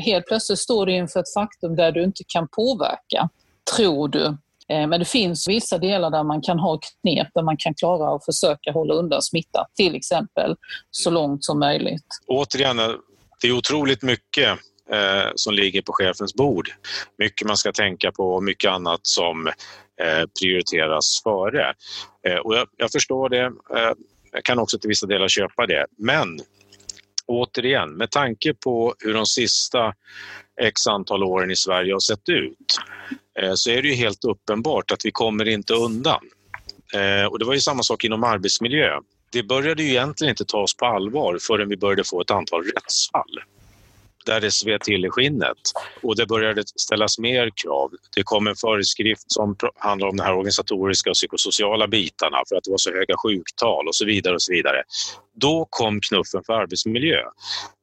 Helt 0.01 0.25
plötsligt 0.25 0.59
står 0.59 0.85
du 0.85 0.95
inför 0.95 1.19
ett 1.19 1.33
faktum 1.33 1.75
där 1.75 1.91
du 1.91 2.03
inte 2.03 2.23
kan 2.27 2.47
påverka, 2.47 3.29
tror 3.75 4.07
du. 4.07 4.37
Eh, 4.69 4.87
men 4.87 4.99
det 4.99 5.05
finns 5.05 5.47
vissa 5.47 5.77
delar 5.77 6.09
där 6.09 6.23
man 6.23 6.41
kan 6.41 6.59
ha 6.59 6.79
knep 7.01 7.27
där 7.33 7.43
man 7.43 7.57
kan 7.57 7.73
klara 7.73 8.15
att 8.15 8.25
försöka 8.25 8.71
hålla 8.71 8.93
undan 8.93 9.21
smitta, 9.21 9.65
till 9.75 9.95
exempel 9.95 10.55
så 10.91 11.09
långt 11.09 11.45
som 11.45 11.59
möjligt. 11.59 12.05
Återigen, 12.27 12.77
det 13.41 13.47
är 13.47 13.51
otroligt 13.51 14.01
mycket 14.01 14.49
eh, 14.91 15.31
som 15.35 15.53
ligger 15.53 15.81
på 15.81 15.93
chefens 15.93 16.33
bord. 16.33 16.69
Mycket 17.17 17.47
man 17.47 17.57
ska 17.57 17.71
tänka 17.71 18.11
på 18.11 18.33
och 18.33 18.43
mycket 18.43 18.71
annat 18.71 18.99
som 19.03 19.47
eh, 20.01 20.25
prioriteras 20.41 21.21
före. 21.23 21.73
Eh, 22.27 22.37
och 22.37 22.55
jag, 22.55 22.67
jag, 22.77 22.91
förstår 22.91 23.29
det. 23.29 23.45
Eh, 23.45 23.93
jag 24.31 24.43
kan 24.43 24.59
också 24.59 24.79
till 24.79 24.87
vissa 24.87 25.07
delar 25.07 25.27
köpa 25.27 25.65
det. 25.65 25.85
Men 25.97 26.39
återigen, 27.27 27.93
med 27.93 28.11
tanke 28.11 28.53
på 28.53 28.95
hur 28.99 29.13
de 29.13 29.25
sista 29.25 29.93
x 30.61 30.87
antal 30.87 31.23
åren 31.23 31.51
i 31.51 31.55
Sverige 31.55 31.93
har 31.93 31.99
sett 31.99 32.29
ut 32.29 32.77
Eh, 33.11 33.17
Eh, 33.41 33.53
så 33.53 33.69
är 33.69 33.81
det 33.81 33.87
ju 33.87 33.93
helt 33.93 34.25
uppenbart 34.25 34.91
att 34.91 35.05
vi 35.05 35.11
kommer 35.11 35.47
inte 35.47 35.73
undan. 35.73 36.21
Eh, 36.93 37.25
och 37.25 37.39
det 37.39 37.45
var 37.45 37.53
ju 37.53 37.59
samma 37.59 37.83
sak 37.83 38.03
inom 38.03 38.23
arbetsmiljö. 38.23 38.99
Det 39.31 39.43
började 39.43 39.83
ju 39.83 39.89
egentligen 39.89 40.29
inte 40.29 40.45
tas 40.45 40.75
på 40.77 40.85
allvar 40.85 41.37
förrän 41.41 41.69
vi 41.69 41.77
började 41.77 42.03
få 42.03 42.21
ett 42.21 42.31
antal 42.31 42.63
rättsfall 42.63 43.39
där 44.25 44.41
det 44.41 44.51
sved 44.51 44.81
till 44.81 45.05
i 45.05 45.09
skinnet 45.09 45.57
och 46.03 46.15
det 46.15 46.25
började 46.25 46.63
ställas 46.75 47.19
mer 47.19 47.51
krav. 47.63 47.91
Det 48.15 48.23
kom 48.23 48.47
en 48.47 48.55
föreskrift 48.55 49.31
som 49.31 49.55
handlar 49.75 50.07
om 50.07 50.17
de 50.17 50.23
här 50.23 50.33
organisatoriska 50.33 51.09
och 51.09 51.13
psykosociala 51.13 51.87
bitarna 51.87 52.37
för 52.49 52.55
att 52.55 52.63
det 52.63 52.71
var 52.71 52.77
så 52.77 52.91
höga 52.91 53.17
sjuktal 53.17 53.87
och 53.87 53.95
så 53.95 54.05
vidare. 54.05 54.33
och 54.35 54.41
så 54.41 54.53
vidare. 54.53 54.83
Då 55.35 55.67
kom 55.69 55.99
knuffen 56.01 56.43
för 56.45 56.53
arbetsmiljö. 56.53 57.21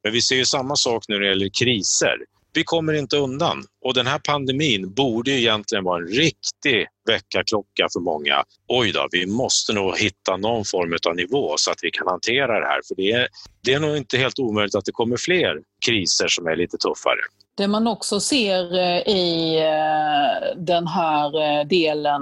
Men 0.03 0.13
vi 0.13 0.21
ser 0.21 0.35
ju 0.35 0.45
samma 0.45 0.75
sak 0.75 1.03
när 1.07 1.19
det 1.19 1.27
gäller 1.27 1.49
kriser 1.59 2.17
vi 2.53 2.63
kommer 2.63 2.93
inte 2.93 3.17
undan. 3.17 3.63
Och 3.85 3.93
den 3.93 4.07
här 4.07 4.19
pandemin 4.19 4.93
borde 4.93 5.31
ju 5.31 5.37
egentligen 5.37 5.83
vara 5.83 6.01
en 6.01 6.07
riktig 6.07 6.87
väckarklocka 7.07 7.87
för 7.93 7.99
många. 7.99 8.43
Oj 8.67 8.91
då, 8.91 9.07
vi 9.11 9.25
måste 9.25 9.73
nog 9.73 9.97
hitta 9.97 10.37
någon 10.37 10.65
form 10.65 10.97
av 11.07 11.15
nivå 11.15 11.53
så 11.57 11.71
att 11.71 11.79
vi 11.81 11.91
kan 11.91 12.07
hantera 12.07 12.59
det 12.59 12.65
här. 12.65 12.81
För 12.87 12.95
det 12.95 13.11
är, 13.11 13.27
det 13.63 13.73
är 13.73 13.79
nog 13.79 13.97
inte 13.97 14.17
helt 14.17 14.39
omöjligt 14.39 14.75
att 14.75 14.85
det 14.85 14.91
kommer 14.91 15.17
fler 15.17 15.61
kriser 15.85 16.27
som 16.27 16.47
är 16.47 16.55
lite 16.55 16.77
tuffare. 16.77 17.19
Det 17.55 17.67
man 17.67 17.87
också 17.87 18.19
ser 18.19 18.77
eh, 18.79 18.99
i 19.07 19.57
eh, 19.59 20.57
den 20.57 20.87
här 20.87 21.41
eh, 21.41 21.67
delen 21.67 22.21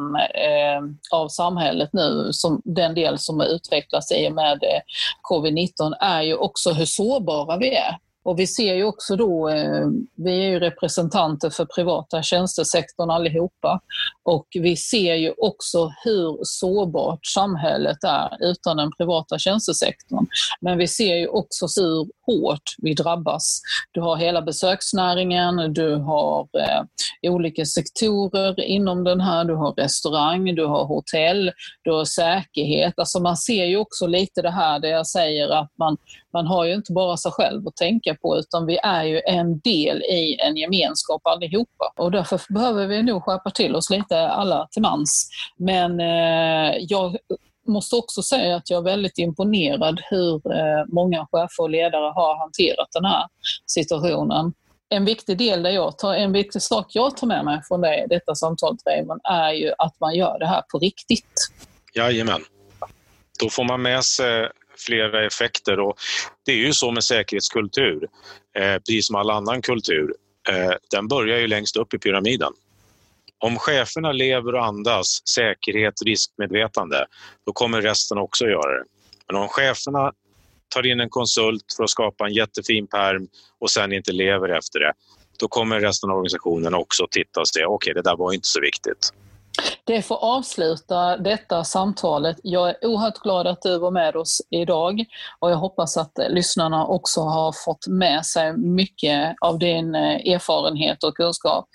av 1.11 1.27
samhället 1.27 1.89
nu, 1.93 2.29
som 2.31 2.61
den 2.65 2.95
del 2.95 3.19
som 3.19 3.41
utvecklas 3.41 4.11
i 4.11 4.27
och 4.27 4.33
med 4.33 4.59
covid-19, 5.31 5.93
är 5.99 6.21
ju 6.21 6.35
också 6.35 6.71
hur 6.71 6.85
sårbara 6.85 7.57
vi 7.57 7.75
är. 7.75 7.97
Och 8.23 8.39
vi 8.39 8.47
ser 8.47 8.73
ju 8.73 8.83
också 8.83 9.15
då, 9.15 9.49
eh, 9.49 9.87
vi 10.15 10.45
är 10.45 10.49
ju 10.49 10.59
representanter 10.59 11.49
för 11.49 11.65
privata 11.65 12.23
tjänstesektorn 12.23 13.09
allihopa 13.09 13.79
och 14.23 14.47
vi 14.53 14.77
ser 14.77 15.15
ju 15.15 15.33
också 15.37 15.93
hur 16.03 16.39
sårbart 16.43 17.25
samhället 17.25 18.03
är 18.03 18.37
utan 18.43 18.77
den 18.77 18.91
privata 18.91 19.39
tjänstesektorn. 19.39 20.25
Men 20.61 20.77
vi 20.77 20.87
ser 20.87 21.15
ju 21.15 21.27
också 21.27 21.65
hur 21.81 22.07
hårt 22.31 22.75
vi 22.77 22.93
drabbas. 22.93 23.61
Du 23.91 24.01
har 24.01 24.15
hela 24.15 24.41
besöksnäringen, 24.41 25.73
du 25.73 25.95
har 25.95 26.47
eh, 26.59 27.31
olika 27.31 27.65
sektorer 27.65 28.59
inom 28.59 29.03
den 29.03 29.21
här, 29.21 29.43
du 29.43 29.55
har 29.55 29.73
restaurang, 29.73 30.55
du 30.55 30.65
har 30.65 30.85
hotell, 30.85 31.51
du 31.83 31.91
har 31.91 32.05
säkerhet. 32.05 32.93
Alltså 32.97 33.19
man 33.19 33.37
ser 33.37 33.65
ju 33.65 33.77
också 33.77 34.07
lite 34.07 34.41
det 34.41 34.51
här 34.51 34.79
där 34.79 34.89
jag 34.89 35.07
säger 35.07 35.49
att 35.49 35.69
man, 35.79 35.97
man 36.33 36.47
har 36.47 36.65
ju 36.65 36.73
inte 36.73 36.93
bara 36.93 37.17
sig 37.17 37.31
själv 37.31 37.67
att 37.67 37.75
tänka 37.75 38.15
på 38.15 38.37
utan 38.37 38.65
vi 38.65 38.79
är 38.83 39.03
ju 39.03 39.21
en 39.25 39.59
del 39.59 40.01
i 40.01 40.37
en 40.39 40.57
gemenskap 40.57 41.21
allihopa 41.23 41.93
och 41.97 42.11
därför 42.11 42.41
behöver 42.53 42.87
vi 42.87 43.03
nog 43.03 43.23
skärpa 43.23 43.51
till 43.51 43.75
oss 43.75 43.89
lite 43.89 44.29
alla 44.29 44.67
till 44.71 44.81
mans. 44.81 45.29
Men 45.57 45.99
eh, 45.99 46.77
jag 46.79 47.17
måste 47.71 47.95
också 47.95 48.21
säga 48.21 48.55
att 48.55 48.69
jag 48.69 48.77
är 48.77 48.83
väldigt 48.83 49.17
imponerad 49.17 50.01
hur 50.09 50.35
eh, 50.35 50.85
många 50.87 51.27
chefer 51.31 51.63
och 51.63 51.69
ledare 51.69 52.11
har 52.15 52.39
hanterat 52.39 52.87
den 52.93 53.05
här 53.05 53.23
situationen. 53.65 54.53
En 54.89 55.05
viktig 55.05 55.37
del 55.37 55.63
där 55.63 55.69
jag 55.69 55.97
tar, 55.97 56.13
en 56.13 56.31
viktig 56.33 56.61
sak 56.61 56.85
jag 56.89 57.17
tar 57.17 57.27
med 57.27 57.45
mig 57.45 57.61
från 57.67 57.81
det, 57.81 58.05
detta 58.09 58.35
samtalet 58.35 58.79
Raymond, 58.85 59.21
är 59.23 59.51
ju 59.51 59.71
att 59.77 59.99
man 59.99 60.15
gör 60.15 60.39
det 60.39 60.47
här 60.47 60.61
på 60.71 60.79
riktigt. 60.79 61.51
Jajamän. 61.93 62.41
Då 63.39 63.49
får 63.49 63.63
man 63.63 63.81
med 63.81 64.03
sig 64.03 64.49
flera 64.85 65.25
effekter 65.25 65.79
och 65.79 65.95
det 66.45 66.51
är 66.51 66.55
ju 66.55 66.73
så 66.73 66.91
med 66.91 67.03
säkerhetskultur, 67.03 68.07
eh, 68.57 68.75
precis 68.75 69.07
som 69.07 69.15
all 69.15 69.29
annan 69.29 69.61
kultur. 69.61 70.13
Eh, 70.49 70.71
den 70.91 71.07
börjar 71.07 71.39
ju 71.39 71.47
längst 71.47 71.75
upp 71.77 71.93
i 71.93 71.97
pyramiden. 71.97 72.53
Om 73.41 73.59
cheferna 73.59 74.11
lever 74.11 74.55
och 74.55 74.65
andas 74.65 75.27
säkerhet, 75.35 75.93
riskmedvetande, 76.05 77.05
då 77.45 77.53
kommer 77.53 77.81
resten 77.81 78.17
också 78.17 78.45
göra 78.45 78.79
det. 78.79 78.85
Men 79.27 79.41
om 79.41 79.47
cheferna 79.47 80.11
tar 80.73 80.85
in 80.85 80.99
en 80.99 81.09
konsult 81.09 81.65
för 81.77 81.83
att 81.83 81.89
skapa 81.89 82.25
en 82.27 82.33
jättefin 82.33 82.87
perm 82.87 83.27
och 83.59 83.71
sen 83.71 83.93
inte 83.93 84.11
lever 84.11 84.49
efter 84.49 84.79
det, 84.79 84.93
då 85.39 85.47
kommer 85.47 85.79
resten 85.79 86.09
av 86.09 86.15
organisationen 86.15 86.73
också 86.73 87.07
titta 87.11 87.39
och 87.39 87.47
säga 87.47 87.67
okej, 87.67 87.91
okay, 87.91 88.01
det 88.01 88.09
där 88.09 88.17
var 88.17 88.33
inte 88.33 88.47
så 88.47 88.61
viktigt. 88.61 89.13
Det 89.83 90.01
får 90.01 90.23
avsluta 90.23 91.17
detta 91.17 91.63
samtalet. 91.63 92.37
Jag 92.43 92.69
är 92.69 92.85
oerhört 92.85 93.17
glad 93.17 93.47
att 93.47 93.61
du 93.61 93.79
var 93.79 93.91
med 93.91 94.15
oss 94.15 94.41
idag 94.49 95.05
och 95.39 95.51
jag 95.51 95.57
hoppas 95.57 95.97
att 95.97 96.11
lyssnarna 96.29 96.85
också 96.85 97.21
har 97.21 97.51
fått 97.65 97.87
med 97.87 98.25
sig 98.25 98.57
mycket 98.57 99.35
av 99.41 99.59
din 99.59 99.95
eh, 99.95 100.33
erfarenhet 100.33 101.03
och 101.03 101.15
kunskap. 101.15 101.65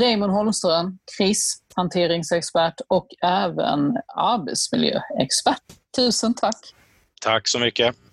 Raymond 0.00 0.32
Holmström, 0.32 0.98
krishanteringsexpert 1.18 2.80
och 2.88 3.06
även 3.22 3.96
arbetsmiljöexpert. 4.16 5.62
Tusen 5.96 6.34
tack! 6.34 6.74
Tack 7.22 7.48
så 7.48 7.58
mycket! 7.58 8.05